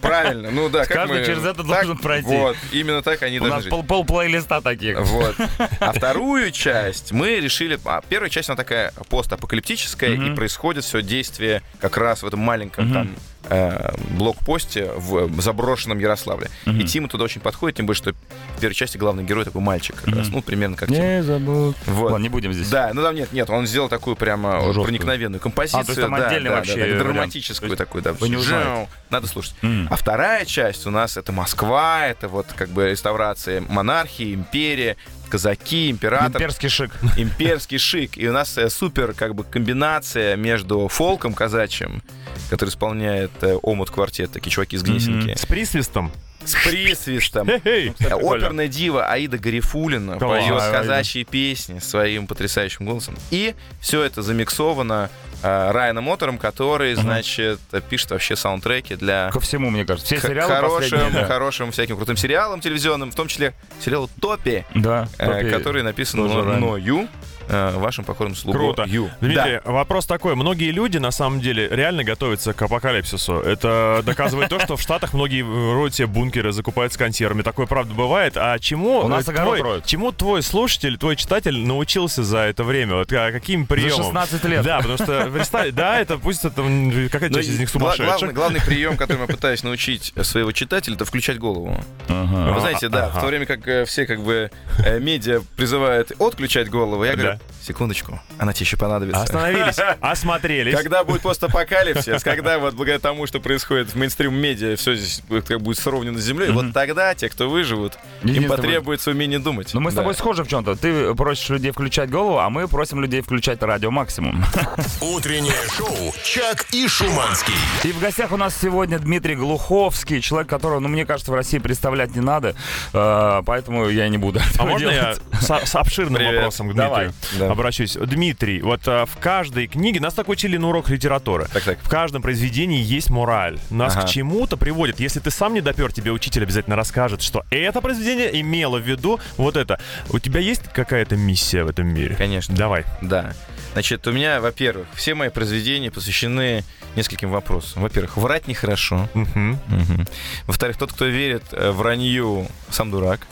[0.00, 0.84] Правильно, ну да.
[0.84, 2.26] как Каждый через это должен пройти.
[2.26, 3.70] Вот, именно так они должны жить.
[4.16, 4.98] Плейлиста таких.
[5.00, 5.36] Вот.
[5.80, 7.78] А вторую часть мы решили...
[7.84, 12.92] А, первая часть, она такая постапокалиптическая, и происходит все действие как раз в этом маленьком
[12.92, 13.14] там
[13.48, 16.50] э, блокпосте в заброшенном Ярославле.
[16.66, 19.96] И Тима туда очень подходит, тем более, что в первой части главный герой такой мальчик
[19.96, 20.28] как раз.
[20.28, 20.98] Ну, примерно как Тима.
[20.98, 21.76] Не забудь.
[21.86, 22.12] Вот.
[22.12, 22.68] Ладно, не будем здесь.
[22.68, 24.84] Да, ну там нет, нет, он сделал такую прямо Жесткую.
[24.84, 25.80] проникновенную композицию.
[25.80, 28.12] А, то есть там да, отдельный да, вообще да, да, драматическую есть такую, да.
[28.12, 28.88] вы не узнаете.
[29.10, 29.54] Надо слушать.
[29.62, 29.88] М.
[29.90, 34.96] А вторая часть у нас это Москва, это вот как бы реставрация монархии, империя,
[35.28, 36.42] казаки, император.
[36.42, 36.92] Имперский шик.
[37.16, 38.16] Имперский шик.
[38.16, 42.02] И у нас э, супер как бы комбинация между фолком казачьим,
[42.50, 45.36] который исполняет э, Омут квартет, такие чуваки из Гнесинки.
[45.36, 46.12] С присвистом.
[46.44, 47.48] С присвистом.
[47.48, 53.16] Э, Оперная дива Аида Гарифулина поет казачьи песни своим потрясающим голосом.
[53.30, 55.10] И все это замиксовано
[55.42, 57.58] э, Райаном Мотором, который, значит,
[57.88, 60.16] пишет вообще саундтреки для Ко всему, мне кажется.
[60.16, 65.82] Все сериалы хорошим, хорошим всяким крутым сериалам телевизионным, в том числе сериалу «Топи», э, который
[65.82, 67.08] написан мною,
[67.48, 68.60] э, вашим покорным слугой.
[68.60, 68.84] Круто.
[68.86, 69.10] Ю.
[69.20, 69.70] Дмитрий, Да.
[69.72, 70.34] вопрос такой.
[70.34, 73.34] Многие люди, на самом деле, реально готовятся к апокалипсису.
[73.40, 77.42] Это доказывает то, что в Штатах многие роют себе бункеры, закупаются консервами.
[77.42, 78.36] Такое, правда, бывает.
[78.36, 82.94] А чему, У нас огород твой, чему твой слушатель, твой читатель научился за это время?
[82.96, 84.04] Вот а, каким приемом?
[84.06, 84.64] 16 лет.
[84.64, 86.62] Да, потому что, представь, да, это пусть это
[87.10, 88.06] какая-то Ну, часть из них сумасшедшая.
[88.08, 91.76] главный, главный прием, который я пытаюсь научить своего читателя, это включать голову.
[92.08, 92.52] Ага.
[92.54, 93.18] Вы знаете, да, Ага.
[93.18, 94.50] в то время как э, все как бы
[94.84, 97.64] э, медиа призывают отключать голову, я говорю, Да.
[97.64, 99.22] секундочку, она тебе еще понадобится.
[99.22, 100.74] Остановились, осмотрелись.
[100.74, 105.60] Когда будет постапокалипсис, когда вот благодаря тому, что происходит в мейнстрим-медиа, все здесь будет, как
[105.60, 109.72] будет сровнено с землей, вот тогда те, кто выживут, им потребуется умение думать.
[109.74, 110.76] Но мы с тобой схожи в чем-то.
[110.76, 114.44] Ты просишь людей включать голову, а мы просим людей включать радио максимум.
[115.00, 117.54] Утреннее шоу «Чак и Шуманский».
[117.84, 121.58] И в гостях у нас сегодня Дмитрий Глуховский, человек, которого, ну, мне кажется, в России
[121.58, 122.54] представлять не надо,
[122.92, 125.68] э, поэтому я не буду А можно я делать.
[125.68, 126.72] с, обширным вопросом к.
[126.72, 127.50] Дмитрию Да.
[127.50, 127.94] обращусь?
[127.94, 131.78] Дмитрий, вот а, в каждой книге, нас так учили на урок литературы, Так, так.
[131.80, 133.58] в каждом произведении есть мораль.
[133.70, 134.06] Нас Ага.
[134.06, 135.00] к чему-то приводит.
[135.00, 139.20] Если ты сам не допер, тебе учитель обязательно расскажет, что это произведение имело в виду
[139.36, 139.80] вот это.
[140.10, 142.14] У тебя есть какая-то миссия в этом мире?
[142.16, 142.54] Конечно.
[142.54, 142.84] Давай.
[143.02, 143.32] Да.
[143.72, 146.64] Значит, у меня, во-первых, все мои произведения посвящены
[146.94, 147.82] нескольким вопросам.
[147.82, 149.08] Во-первых, врать нехорошо.
[149.12, 149.58] Мгм.
[149.66, 150.06] Мгм.
[150.46, 153.26] Во-вторых, тот, кто верит э, вранью, сам дурак.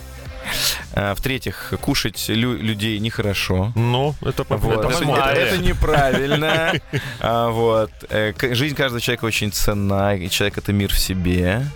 [0.92, 3.72] А, В-третьих, кушать лю- людей нехорошо.
[3.74, 4.84] Ну, это, Вот.
[4.84, 6.72] это Это, это- неправильно.
[7.20, 7.90] А, вот.
[8.10, 11.66] Э, к- Жизнь каждого человека очень ценна, и человек— это мир в себе.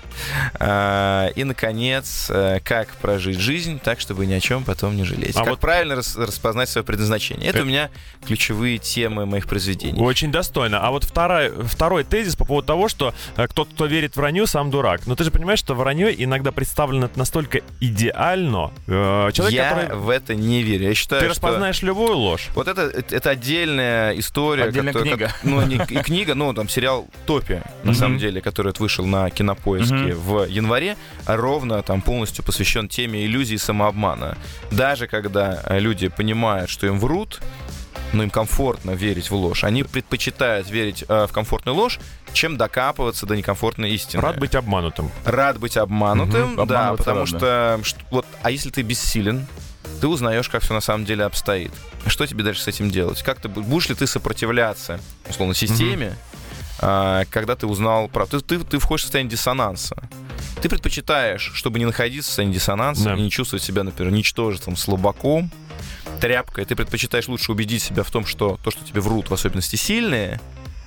[0.61, 5.37] А, И, наконец, э, как прожить жизнь так, чтобы ни о чем потом не жалеть.
[5.37, 7.49] А как вот- правильно рас- распознать свое предназначение.
[7.49, 7.63] Это Э.
[7.63, 7.91] у меня
[8.27, 10.01] ключевые темы моих произведений.
[10.01, 10.81] Очень достойно.
[10.81, 14.47] А вот второй, второй тезис по поводу того, что э, кто-то, кто верит в вранье,
[14.47, 15.07] сам дурак.
[15.07, 18.58] Но ты же понимаешь, что вранье иногда представлено настолько идеально.
[18.87, 19.97] Э, Человек, я который...
[19.97, 20.89] в это не верю.
[20.89, 21.31] Я считаю, Ты что...
[21.31, 22.49] распознаешь любую ложь.
[22.55, 24.65] Вот это, это, отдельная история.
[24.65, 25.27] Отдельная которая- книга.
[25.33, 27.95] как- ну, не, и книга, ну, там, сериал «Топи», на Мгм.
[27.95, 30.15] самом деле, который вот вышел на Кинопоиске Мгм.
[30.21, 30.97] в январе,
[31.27, 34.37] ровно там полностью посвящен теме иллюзии и самообмана.
[34.71, 37.41] Даже когда э, люди понимают, что им врут,
[38.15, 39.65] но им комфортно верить в ложь.
[39.65, 41.99] Они предпочитают верить э, в комфортную ложь,
[42.33, 44.23] чем докапываться до некомфортной истины.
[44.23, 45.11] Рад быть обманутым.
[45.25, 46.67] Рад быть обманутым, Мгм.
[46.67, 49.47] да, потому что, что- вот, а если ты бессилен,
[50.01, 51.73] ты узнаешь, как все на самом деле обстоит.
[52.07, 53.23] Что тебе дальше с этим делать?
[53.23, 56.17] Как ты бу- будешь ли ты сопротивляться, условно, системе,
[56.81, 58.41] а, когда ты узнал правду?
[58.41, 59.97] Ты, ты, ты входишь в состояние диссонанса.
[60.63, 63.15] Ты предпочитаешь, чтобы не находиться в состоянии диссонанса Да.
[63.17, 65.51] и не чувствовать себя, например, ничтожеством, слабаком,
[66.21, 66.65] тряпкой.
[66.65, 70.41] Ты предпочитаешь лучше убедить себя в том, что то, что тебе врут, в особенности сильные,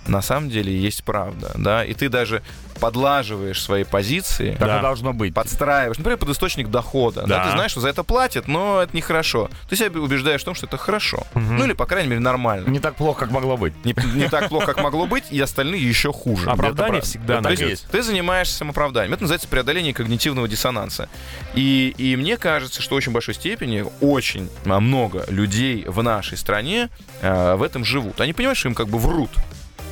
[0.07, 2.41] на самом деле есть правда, да, и ты даже
[2.79, 4.79] подлаживаешь свои позиции, Так Да.
[4.79, 5.33] и должно быть.
[5.35, 7.21] подстраиваешь, например, под источник дохода.
[7.21, 7.37] Да.
[7.37, 7.45] Да.
[7.45, 9.49] ты знаешь, что за это платят, но это нехорошо.
[9.69, 11.23] Ты себя убеждаешь в том, что это хорошо.
[11.35, 11.57] Мгм.
[11.57, 12.67] Ну или, по крайней мере, нормально.
[12.69, 13.73] Не так плохо, как могло быть.
[13.85, 16.49] Не, не так плохо, как могло быть, и остальные еще хуже.
[16.49, 17.41] Оправдание Это всегда.
[17.41, 17.87] То есть.
[17.91, 19.13] Ты занимаешься самооправданием.
[19.13, 21.07] Это называется преодоление когнитивного диссонанса.
[21.53, 26.89] И, и мне кажется, что в очень большой степени очень много людей в нашей стране
[27.21, 28.19] а, в этом живут.
[28.21, 29.29] Они понимают, что им как бы врут.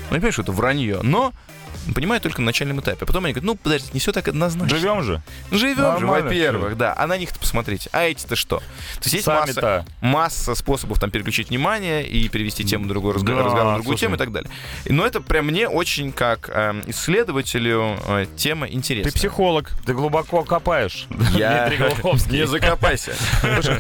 [0.10, 1.34] Ну, что это вранье, но
[1.94, 3.06] понимают только на начальном этапе.
[3.06, 4.78] Потом они говорят, ну, подождите, не все так однозначно.
[4.78, 5.22] Живем же.
[5.52, 6.94] Живем же, во-первых, да.
[6.98, 7.90] А на них-то посмотрите.
[7.94, 8.58] А эти-то что?
[8.60, 8.64] То
[9.04, 13.46] есть есть масса, масса способов там переключить внимание и перевести тему на другой разговор, Да,
[13.48, 14.02] разговор на другую слушай.
[14.08, 14.50] тему и так далее.
[14.86, 19.12] И- Но это прям мне очень, как эм, исследователю, э, тема Ты интересная.
[19.14, 19.72] психолог.
[19.86, 21.68] Ты глубоко копаешь, Я...
[21.68, 22.40] Дмитрий Глуховский.
[22.40, 23.14] Не закопайся.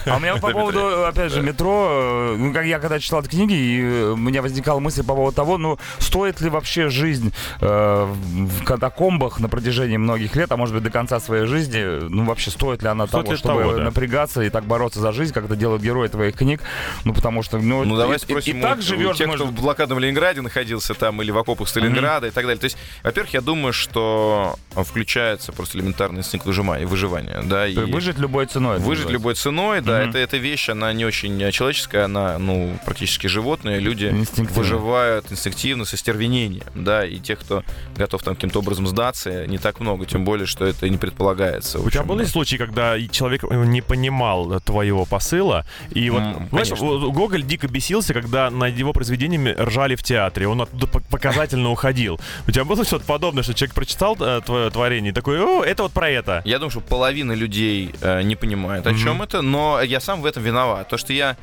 [0.05, 3.29] А у меня по поводу, опять же, метро, э, ну, как я когда читал эти
[3.29, 7.33] книги, и э, у меня возникала мысль по поводу того, ну, стоит ли вообще жизнь
[7.61, 12.25] э, в катакомбах на протяжении многих лет, а может быть до конца своей жизни, ну,
[12.25, 13.83] вообще стоит ли она Стоит того, ли чтобы того, да.
[13.83, 16.61] напрягаться и так бороться за жизнь, как это делают герои твоих книг,
[17.05, 19.27] ну, потому что, ну, Ну, давай и- и, спросим и у- так у живешь, тех,
[19.27, 22.59] может кто в блокадном Ленинграде находился там или в окопах Сталинграда и так далее.
[22.59, 28.17] То есть, во-первых, я думаю, что включается просто элементарный инстинкт выжимания, выживания, да, и выжить
[28.19, 28.77] любой ценой.
[28.79, 29.11] Выжить называется.
[29.13, 30.09] любой ценой, да, Мгм.
[30.09, 33.79] это, эта вещь, она не очень человеческая, она, ну, практически животная.
[33.79, 34.13] Люди
[34.53, 37.63] выживают инстинктивно, со стервенением, да, и тех, кто
[37.97, 41.79] готов там каким-то образом сдаться, не так много, тем более, что это не предполагается.
[41.79, 46.47] У тебя были случаи, когда человек э, не понимал э, твоего посыла, и вот, М,
[46.51, 47.09] знаешь, конечно.
[47.09, 52.19] Гоголь дико бесился, когда над его произведениями ржали в театре, он оттуда пок- показательно уходил.
[52.47, 55.83] У тебя было что-то подобное, что человек прочитал э, твое творение и такой, о, это
[55.83, 56.41] вот про это.
[56.45, 60.43] Я думаю, что половина людей не понимает, о чем это, но я сам в этом
[60.43, 60.87] виноват.
[60.89, 61.35] То, что я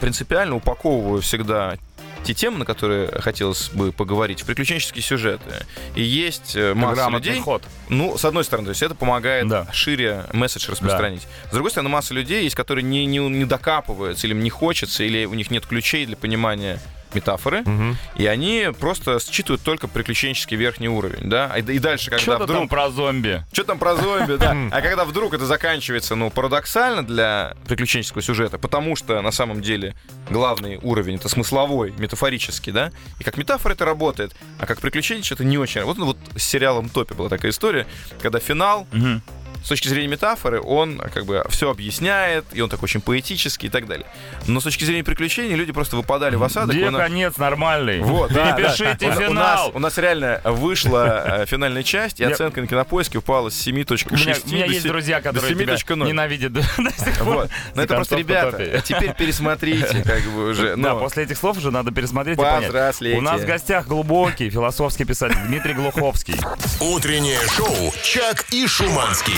[0.00, 1.76] принципиально упаковываю всегда
[2.24, 5.66] те темы, на которые хотелось бы поговорить, в приключенческие сюжеты.
[5.94, 7.42] И есть э, масса грамотный людей...
[7.42, 7.62] ход.
[7.88, 9.66] Ну, с одной стороны, то есть это помогает Да.
[9.72, 11.26] шире месседж распространить.
[11.50, 15.04] С другой стороны, масса людей есть, которые не, не, не докапываются, или им не хочется,
[15.04, 16.80] или у них нет ключей для понимания
[17.14, 17.96] метафоры, Мгм.
[18.16, 22.58] и они просто считывают только приключенческий верхний уровень, да, и, и дальше, когда Что-то вдруг...
[22.60, 23.44] там про зомби.
[23.52, 24.56] Что там про зомби, да.
[24.70, 29.94] А когда вдруг это заканчивается, ну, парадоксально для приключенческого сюжета, потому что на самом деле
[30.28, 35.44] главный уровень это смысловой, метафорический, да, и как метафора это работает, а как приключение это
[35.44, 35.82] не очень.
[35.82, 37.86] Вот, ну, вот с сериалом Топи была такая история,
[38.20, 39.22] когда финал Мгм.
[39.64, 43.70] С точки зрения метафоры, он как бы все объясняет, и он такой очень поэтический и
[43.70, 44.06] так далее.
[44.46, 46.74] Но с точки зрения приключений люди просто выпадали в осадок.
[46.74, 48.00] Где нас- конец нормальный?
[48.00, 48.70] вот, да, Не да.
[48.70, 49.70] пишите У- У нас, финал.
[49.74, 54.16] у нас реально вышла э, финальная часть, и оценка на кинопоиске упала с 7.6 У
[54.16, 56.06] меня, у меня есть друзья, которые тебя 7.0.
[56.06, 57.34] ненавидят до сих пор.
[57.34, 57.50] Вот.
[57.74, 60.76] Но это просто, ребята, теперь пересмотрите, как бы уже.
[60.76, 63.00] Да, ну, после этих слов уже надо пересмотреть и понять.
[63.16, 66.36] У нас в гостях глубокий философский писатель Дмитрий Глуховский.
[66.80, 69.34] Утреннее шоу «Чак и Шуманский».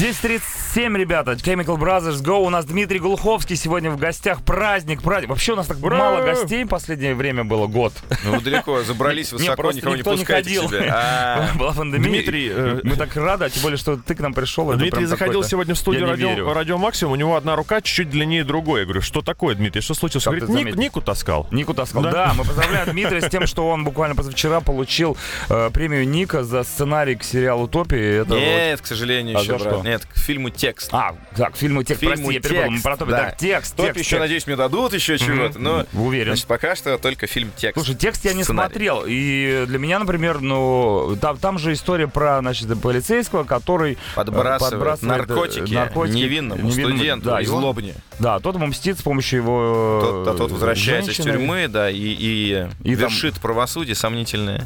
[0.00, 1.32] 10.37, ребята.
[1.32, 2.44] Chemical Brothers Go.
[2.44, 4.42] У нас Дмитрий Глуховский сегодня в гостях.
[4.42, 5.30] Праздник, праздник.
[5.30, 5.96] Вообще у нас так Ура!
[5.96, 7.92] мало гостей в последнее время было, год.
[8.24, 10.64] Ну, вы далеко забрались Не, высоко, просто никого не никто не ходил.
[10.90, 12.08] А, Была пандемия.
[12.08, 14.72] Дмитрий, э, Мы так рады, а тем более, что ты к нам пришел.
[14.72, 18.42] Дмитрий заходил сегодня в студию не радио, радио Максимум, у него одна рука чуть-чуть длиннее
[18.42, 18.80] другой.
[18.80, 20.24] Я говорю, что такое, Дмитрий, что случилось?
[20.24, 20.76] Как говорит, Ник-?
[20.76, 21.46] Нику таскал.
[21.52, 22.02] Нику таскал.
[22.02, 22.10] Да?
[22.10, 22.34] Да?
[22.36, 25.16] мы поздравляем Дмитрия с тем, что он буквально позавчера получил
[25.48, 27.66] э, премию Ника за сценарий к сериалу.
[27.66, 29.74] Это вот- Нет, к сожалению, А еще, за брат.
[29.74, 29.83] что?
[29.84, 30.88] Нет, к фильму «Текст».
[30.92, 33.16] А, так, к фильму «Текст», Фильму прости, я перепутал, про топ, да.
[33.18, 34.20] так, текст, Топ текст, еще, текст.
[34.20, 35.86] надеюсь, мне дадут еще чего-то, но...
[35.92, 36.28] Уверен.
[36.32, 37.76] Значит, пока что только фильм «Текст».
[37.84, 38.70] Слушай, текст я не Сценарий.
[38.70, 39.04] смотрел.
[39.06, 45.02] И для меня, например, ну, там, там же история про, значит, полицейского, который э, Подбрасывает
[45.02, 47.94] э, наркотики невинному студенту да, из Лобни.
[48.18, 51.30] Да, тот ему мстит с помощью его Тот, а тот возвращается женщины.
[51.30, 54.64] из тюрьмы, да, и, и, И там- вершит правосудие сомнительное,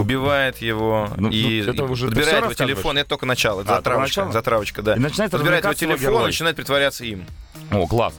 [0.00, 2.98] убивает его Ну, и, ну, это и уже подбирает его телефон.
[2.98, 4.32] Это только начало, это А, затравочка, только начало?
[4.32, 4.94] затравочка, да.
[4.94, 7.24] И начинает подбирает его телефон, начинает притворяться им.
[7.70, 8.14] О, класс.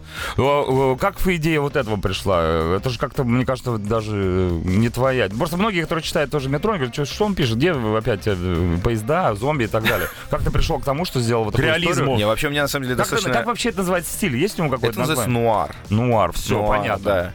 [1.00, 2.76] Как идея вот этого пришла?
[2.78, 5.28] Это же как-то, мне кажется, даже э, не твоя.
[5.30, 9.34] Просто многие, которые читают тоже метро, говорят, что, что он пишет, где опять э, поезда,
[9.36, 10.08] зомби и так далее.
[10.30, 12.18] Как ты пришел к тому, что сделал вот историю?
[12.18, 13.34] Не, вообще у меня на самом деле Как, достаточно...
[13.34, 14.36] как вообще это называется стиль?
[14.36, 15.52] Есть у него какой-то Это называется название?
[15.52, 15.76] нуар.
[15.90, 17.34] Нуар, все, Нуар, понятно.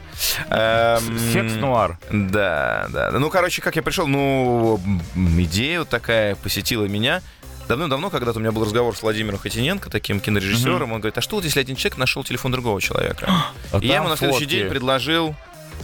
[0.49, 0.97] Да.
[0.97, 1.97] Эм, Секс-нуар.
[2.11, 3.11] Да, да.
[3.11, 4.79] Ну, короче, как я пришел, ну,
[5.15, 7.21] идея вот такая посетила меня.
[7.67, 11.37] Давно-давно, когда-то у меня был разговор с Владимиром Хотиненко, таким кинорежиссером, он говорит, а что
[11.37, 13.27] вот если один человек нашел телефон другого человека?
[13.71, 14.55] А И я ему на следующий фотки.
[14.55, 15.35] день предложил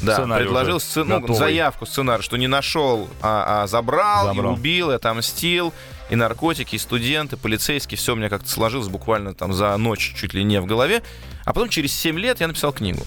[0.01, 4.53] да, Сценарий предложил сцен- ну, заявку сценария, что не нашел, а, а забрал, Забрал.
[4.53, 5.73] и убил, и отомстил,
[6.09, 10.33] и наркотики, и студенты, полицейские, все у меня как-то сложилось буквально там за ночь чуть
[10.33, 11.03] ли не в голове.
[11.45, 13.03] А потом через 7 лет я написал книгу.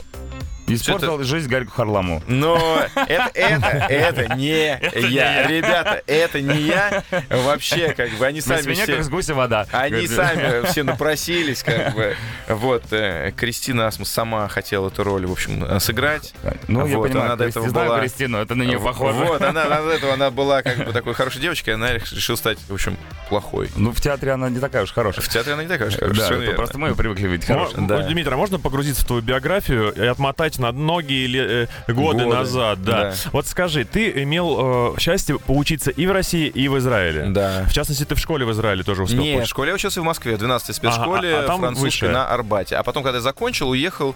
[0.66, 2.22] Испортил жизнь Гарику Харламу.
[2.26, 5.46] Но это, это, это не Это я.
[5.46, 7.02] Ребята, это не я.
[7.30, 8.96] Вообще, как бы, они С сами меня все...
[8.96, 9.66] как с гуся вода.
[9.72, 12.16] Они сами все напросились, как бы.
[12.48, 16.34] Вот, э, Кристина Асмус сама хотела эту роль, в общем, э, сыграть.
[16.68, 18.00] Ну, я Вот, понимаю, она до Кристи- этого знаю была...
[18.00, 19.18] Кристину, это на нее Вот, похоже.
[19.18, 22.58] Вот, она, она до этого она была как бы такой хорошей девочкой, она решила стать,
[22.68, 22.96] в общем,
[23.28, 23.68] плохой.
[23.76, 25.24] Ну, в театре она не такая уж хорошая.
[25.24, 26.26] В театре она не такая уж Да, хорошая.
[26.28, 26.56] это верно.
[26.56, 27.48] просто мы привыкли видеть.
[27.48, 28.02] Да.
[28.02, 32.34] Дмитрий, а можно погрузиться в твою биографию и отмотать на многие ле- э, годы, Годы,
[32.36, 32.82] назад?
[32.82, 33.10] Да.
[33.10, 33.14] да.
[33.32, 37.26] Вот скажи, ты имел э, счастье поучиться и в России, и в Израиле.
[37.28, 37.64] Да.
[37.68, 40.04] В частности, ты в школе в Израиле тоже успел Нет, в школе я учился в
[40.04, 42.10] Москве, в 12-й спецшколе Ага, а- а там французской высшая.
[42.12, 42.76] на Арбате.
[42.76, 44.14] А потом, когда я закончил, уехал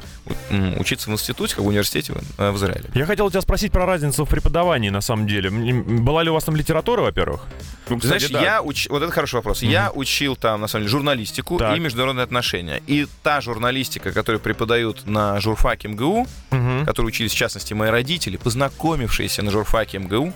[0.79, 2.85] учиться в институте, как в университете в, э, в Израиле.
[2.95, 5.51] Я хотел у тебя спросить про разницу в преподавании, на самом деле.
[5.51, 7.43] Была ли у вас там литература, во-первых?
[7.91, 8.87] Ну, Знаешь, я уч...
[8.91, 9.63] вот это хороший вопрос.
[9.63, 11.77] Я учил там, на самом деле, журналистику Так.
[11.77, 12.83] и международные отношения.
[12.87, 16.87] И та журналистика, которую преподают на журфаке МГУ, Мгм.
[16.87, 20.33] которую учились, в частности, мои родители, познакомившиеся на журфаке МГУ,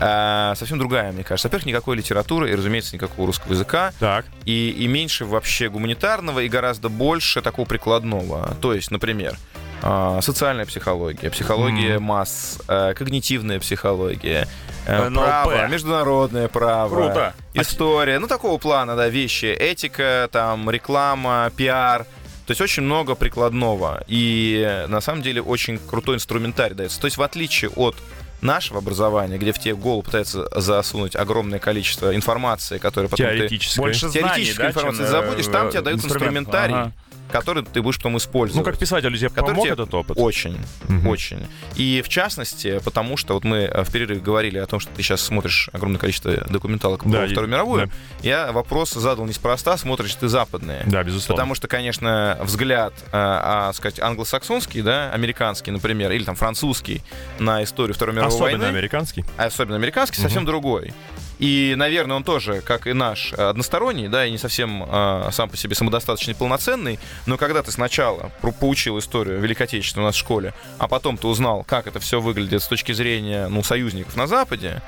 [0.00, 1.48] а, совсем другая, мне кажется.
[1.48, 3.92] Во-первых, никакой литературы и, разумеется, никакого русского языка.
[4.00, 4.26] Так.
[4.44, 8.56] И, и меньше вообще гуманитарного, и гораздо больше такого прикладного.
[8.60, 9.36] То есть, например,
[9.82, 12.04] а, социальная психология, психология Мгм.
[12.04, 14.48] масс, а, когнитивная психология,
[14.86, 15.14] НЛП.
[15.24, 17.34] право, международное право, Круто.
[17.54, 22.06] история, ну такого плана, да, вещи, этика, там, реклама, пиар.
[22.46, 24.04] То есть очень много прикладного.
[24.06, 27.00] И на самом деле очень крутой инструментарий дается.
[27.00, 27.96] То есть в отличие от
[28.40, 33.36] нашего образования, где в тебе в голову пытаются засунуть огромное количество информации, которая потом ты...
[33.36, 33.82] Теоретической.
[33.82, 36.48] Больше знаний, Теоретическую да, информацию чем, забудешь, там э, тебе дают инструмент.
[36.48, 36.92] инструментарий, Ага.
[37.30, 38.64] Который ты будешь потом использовать.
[38.64, 40.16] Ну, как писателю тебе Который помог тебе этот опыт?
[40.18, 40.58] Очень,
[40.88, 41.06] Мгм.
[41.08, 41.46] очень.
[41.74, 45.02] И в частности, потому что вот мы э, в перерыве говорили о том, что ты
[45.02, 47.92] сейчас смотришь огромное количество документалок Да, про Вторую мировую, да.
[48.22, 50.82] я вопрос задал неспроста, смотришь ты западные.
[50.86, 51.36] Да, безусловно.
[51.42, 57.02] Потому что, конечно, взгляд, э, а, сказать, англосаксонский, да, американский, например, или там французский
[57.38, 59.24] на историю Второй мировой Особенно войны, американский.
[59.36, 60.92] а особенно американский, совсем другой.
[61.38, 65.50] И, наверное, он тоже, как и наш, э, односторонний, да, и не совсем э, сам
[65.50, 66.98] по себе самодостаточный, полноценный.
[67.26, 68.30] Но когда ты сначала
[68.60, 72.20] поучил историю Великой Отечественной у нас в школе, а потом ты узнал, как это все
[72.20, 74.82] выглядит с точки зрения, ну, союзников на Западе,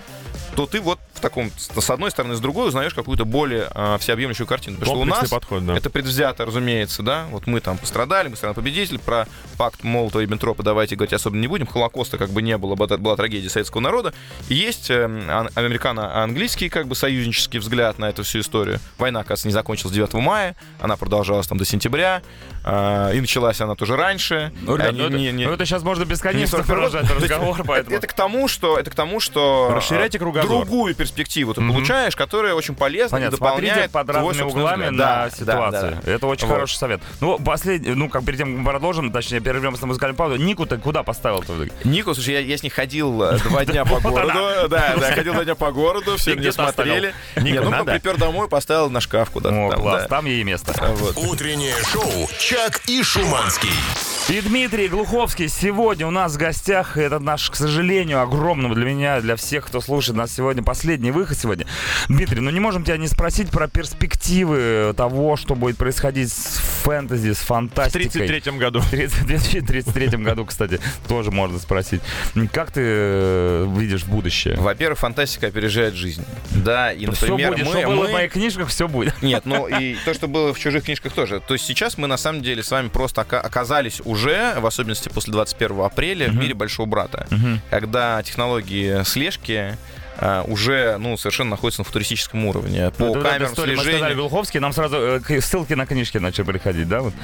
[0.56, 4.46] то ты вот в таком, с одной стороны, с другой узнаешь какую-то более э, всеобъемлющую
[4.46, 4.76] картину.
[4.78, 5.76] Потому что у нас подход, да.
[5.76, 7.26] это предвзято, разумеется, да.
[7.30, 9.26] Вот мы там пострадали, мы страна победитель, про
[9.56, 11.66] пакт Молотова и Бентропа давайте говорить особенно не будем.
[11.66, 14.14] Холокоста как бы не было, была трагедия советского народа.
[14.48, 18.78] И есть э, ан- американо-английский как бы союзнический взгляд на эту всю историю.
[18.96, 22.22] Война, оказывается, не закончилась 9 мая, она продолжалась там до сентября,
[23.14, 24.52] и началась она тоже раньше.
[24.62, 27.10] Ну, ребят, Они ну, это, не- не- ну, это сейчас можно не бесконечно 41 продолжать
[27.10, 27.96] разговор, это- поэтому...
[27.96, 30.48] Это к тому, что это к тому, что Расширяйте а, кругозор.
[30.48, 35.98] другую перспективу ты получаешь, которая очень полезна и Понятно, дополняет под разными углами на ситуацию.
[36.06, 37.00] Это очень хороший совет.
[37.20, 40.36] Ну, последний, ну, как перед тем, как мы продолжим, точнее, перервемся на музыкальную паузу.
[40.36, 41.02] Нику ты куда
[41.54, 41.72] итоге?
[41.84, 44.68] Нику, слушай, я, я с ней ходил э, два дня по городу.
[44.68, 47.14] Да, да, ходил два дня по городу, все меня смотрели.
[47.36, 49.80] Нет, ну, припер домой, поставил на шкаф куда-то О, там.
[49.80, 50.08] класс, да.
[50.08, 50.74] там ей место.
[50.78, 50.94] А.
[51.16, 52.28] Утреннее шоу
[52.58, 53.70] «Чак и Шуманский».
[54.28, 56.98] И Дмитрий Глуховский сегодня у нас в гостях.
[56.98, 61.38] Это наш, к сожалению, огромному для меня, для всех, кто слушает нас сегодня, последний выход
[61.38, 61.66] сегодня.
[62.08, 67.32] Дмитрий, ну не можем тебя не спросить про перспективы того, что будет происходить с фэнтези,
[67.32, 68.28] с В фантастикой.
[68.28, 68.80] 33-м году.
[68.80, 70.78] В 2033 году, кстати,
[71.08, 72.02] тоже можно спросить.
[72.52, 74.56] Как ты э, видишь будущее?
[74.56, 76.24] Во-первых, фантастика опережает жизнь.
[76.50, 77.72] Да, и, все например, будет, мы...
[77.72, 79.22] что было мы- в моих книжках, все будет.
[79.22, 81.40] Нет, ну и то, что было в чужих книжках тоже.
[81.40, 85.08] То есть сейчас мы на самом деле с вами просто ока- оказались уже, в особенности
[85.08, 86.40] после 21 апреля, в Мгм.
[86.40, 87.26] мире большого брата.
[87.30, 87.60] Мгм.
[87.70, 89.76] Когда технологии слежки
[90.46, 92.90] уже ну, совершенно находятся на футуристическом уровне.
[92.96, 93.98] По Ну, камерам история, Мы слежения.
[93.98, 97.00] сказали Глуховский, нам сразу э, ссылки на книжки начали приходить, да?
[97.00, 97.14] Вот?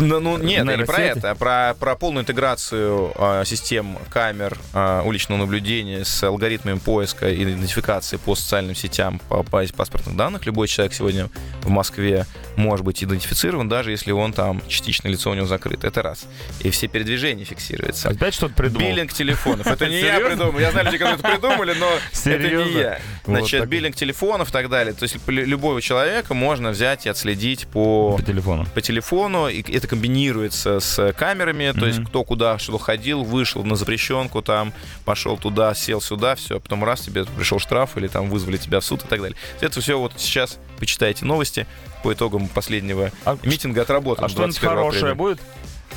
[0.00, 5.02] Ну, ну, нет, не про это, а про, про полную интеграцию а, систем камер а,
[5.02, 10.46] уличного наблюдения с алгоритмами поиска и идентификации по социальным сетям по базе паспортных данных.
[10.46, 11.28] Любой человек сегодня
[11.62, 12.26] в Москве
[12.56, 15.86] может быть идентифицирован, даже если он там частично лицо у него закрыто.
[15.86, 16.26] Это раз.
[16.60, 18.08] И все передвижения фиксируются.
[18.10, 18.88] Опять что-то придумал?
[18.88, 19.66] Биллинг телефонов.
[19.78, 20.58] Это не я придумал.
[20.58, 21.88] Я знаю людей, которые это придумали, но
[22.30, 22.78] это не Серьезно?
[22.78, 22.98] я.
[23.24, 23.68] Вот Значит, так.
[23.68, 24.94] биллинг телефонов и так далее.
[24.94, 28.66] То есть лю- любого человека можно взять и отследить по, По телефону.
[28.74, 33.76] по телефону, и это комбинируется с камерами, то есть кто куда что ходил, вышел на
[33.76, 34.72] запрещенку, там
[35.04, 38.84] пошел туда, сел сюда, все, потом раз тебе пришел штраф или там вызвали тебя в
[38.84, 39.36] суд и так далее.
[39.60, 41.66] Это все вот сейчас почитайте новости
[42.02, 43.10] по итогам последнего
[43.42, 44.26] митинга отработано.
[44.26, 45.40] А что-нибудь хорошее будет?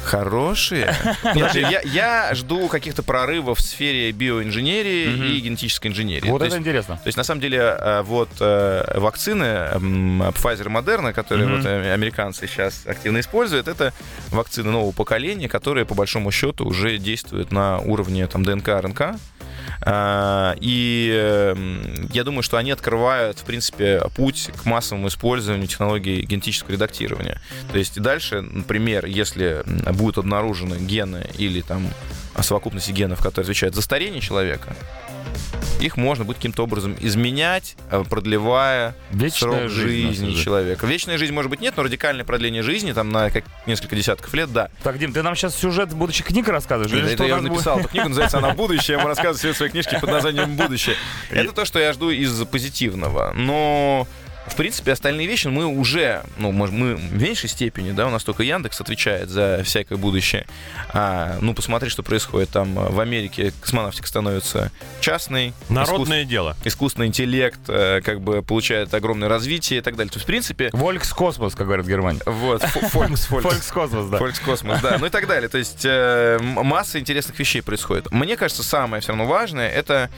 [0.04, 0.96] Хорошие?
[1.36, 6.30] Нет, я, я жду каких-то прорывов в сфере биоинженерии и генетической инженерии.
[6.30, 6.96] Вот То это есть- интересно.
[6.98, 11.58] то есть, на самом деле, э, вот э, вакцины Pfizer Moderna, которые Мгм.
[11.58, 13.94] вот э, американцы сейчас активно используют, это
[14.32, 19.16] вакцины нового поколения, которые, по большому счету, уже действуют на уровне там, ДНК, РНК.
[19.82, 25.68] А, И э, м, я думаю, что они открывают, в принципе, путь к массовому использованию
[25.68, 27.41] технологий генетического редактирования.
[27.72, 31.88] То есть дальше, например, если будут обнаружены гены или там
[32.39, 34.76] совокупности генов, которые отвечают за старение человека,
[35.82, 40.86] их можно будет каким-то образом изменять, э, продлевая Вечная срок жизнь, жизни человека.
[40.86, 44.51] Вечная жизнь, может быть, нет, но радикальное продление жизни, там, на как несколько десятков лет,
[44.53, 44.69] да.
[44.84, 46.91] Так, Дим, ты нам сейчас сюжет будущей книги рассказываешь?
[46.91, 47.51] Нет, это я уже нас будет?
[47.57, 50.95] написал эту книгу, называется она «Будущее», я вам рассказываю все свои книжки под названием «Будущее».
[51.30, 53.34] Это то, что я жду из позитивного.
[53.34, 54.07] Но
[54.48, 58.44] в принципе, остальные вещи мы уже, ну, мы в меньшей степени, да, у нас только
[58.44, 60.46] Яндекс отвечает за всякое будущее.
[60.94, 63.54] А, ну, посмотри, что происходит там в Америке.
[63.62, 65.54] Космонавтика становится частной.
[65.70, 66.58] Народное искус- дело.
[66.64, 70.12] Искусственный интеллект э, как бы получает огромное развитие и так далее.
[70.12, 70.70] То есть, в принципе...
[70.74, 72.22] Волькс космос, как говорят в Германии.
[72.26, 73.44] Вот, фо- Фолькс, Фолькс.
[73.48, 74.18] Фолькскосмос, да.
[74.18, 74.98] Фолькскосмос, да.
[75.00, 75.50] Ну и так далее.
[75.50, 78.12] То есть э, масса интересных вещей происходит.
[78.12, 80.10] Мне кажется, самое все равно важное это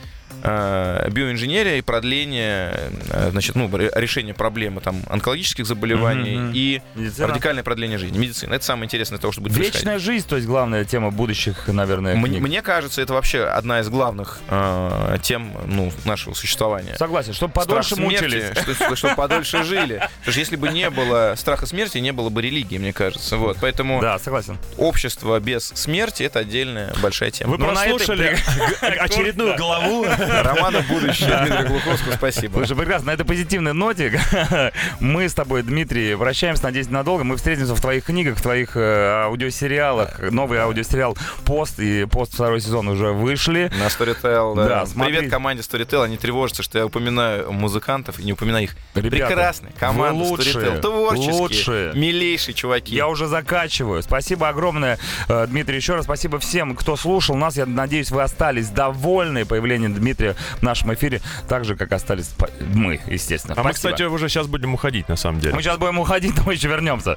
[1.10, 2.74] биоинженерия и продление,
[3.10, 6.52] э, значит, ну, ре- решение проблемы там онкологических заболеваний мгм.
[6.54, 7.28] и Медицина.
[7.28, 8.54] радикальное продление жизни, медицина.
[8.56, 9.76] Это самое интересное того, что будет происходить.
[9.82, 12.42] Вечная жизнь, то есть главная тема будущих, наверное, Мне, книг.
[12.42, 16.96] мне кажется, это вообще одна из главных э, тем ну, нашего существования.
[16.98, 18.78] Согласен, чтобы подольше Страх смерти, мучились.
[18.78, 19.96] что- чтобы подольше жили.
[20.20, 23.38] Потому что если бы не было страха смерти, не было бы религии, мне кажется.
[23.38, 24.58] Вот, поэтому Да, согласен.
[24.78, 27.52] общество без смерти это отдельная большая тема.
[27.52, 28.36] Вы Ну, прослушали
[28.82, 30.06] при- очередную главу.
[30.28, 32.58] Романа будущее Дмитрия Глуховского, спасибо.
[32.58, 33.08] Слушай, прекрасно.
[33.08, 34.20] На этой позитивной ноте
[35.00, 36.64] мы с тобой, Дмитрий, прощаемся.
[36.64, 37.24] Надеюсь, надолго.
[37.24, 40.20] Мы встретимся в твоих книгах, в твоих э, аудиосериалах.
[40.32, 43.72] Новый аудиосериал «Пост» и «Пост» второй сезон уже вышли.
[43.80, 44.68] На Storytel, да.
[44.68, 45.14] Да, смотри.
[45.16, 46.04] Привет команде Storytel.
[46.04, 48.76] Они тревожатся, что я упоминаю музыкантов и не упоминаю их.
[48.96, 50.82] Ребята, Прекрасная команда лучшие, Storytel.
[50.82, 51.94] Творческие, лучшие.
[51.94, 52.96] милейшие чуваки.
[52.96, 54.02] Я уже закачиваю.
[54.04, 54.98] Спасибо огромное,
[55.28, 55.78] э, Дмитрий.
[55.78, 57.58] Еще раз спасибо всем, кто слушал нас.
[57.58, 61.22] Я надеюсь, вы остались довольны появлением Дмитрия в нашем эфире.
[61.48, 62.30] Так же, как остались
[62.74, 63.54] мы, естественно.
[63.58, 63.94] А мы, Спасибо.
[63.94, 65.56] кстати, уже сейчас будем уходить, на самом деле.
[65.56, 67.16] Мы сейчас будем уходить, но мы еще вернемся.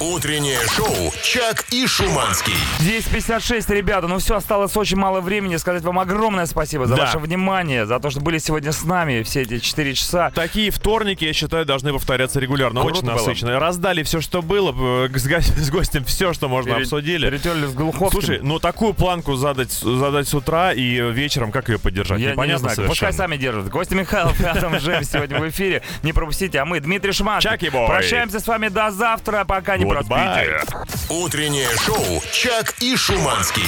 [0.00, 2.54] Утреннее шоу «Чак и Шуманский».
[2.80, 5.56] 10.56, ребята, ну все, осталось очень мало времени.
[5.56, 7.04] Сказать вам огромное спасибо за Да.
[7.04, 10.30] ваше внимание, за то, что были сегодня с нами все эти 4 часа.
[10.34, 12.80] Такие вторники, я считаю, должны повторяться регулярно.
[12.80, 13.14] Круто Очень было.
[13.16, 13.58] насыщенно.
[13.58, 14.72] Раздали все, что было.
[15.06, 17.28] э, С, го- с гостем все, что можно Пере- обсудили.
[17.28, 18.20] перетерли с Глуховским.
[18.20, 22.20] Слушай, ну такую планку задать, задать с утра и вечером, как ее поддержать?
[22.24, 23.28] Я не Непонятно знаю, пускай совершенно.
[23.28, 23.70] сами держат.
[23.70, 25.82] Костя Михайлов и Адам Джем сегодня в эфире.
[26.02, 27.40] Не пропустите, а мы, Дмитрий Шман.
[27.40, 27.86] Чаки бой.
[27.86, 30.64] Прощаемся с вами до завтра, пока не Goodbye.
[30.66, 30.86] проспите.
[31.10, 33.64] Утреннее шоу «Чак и Шуманский».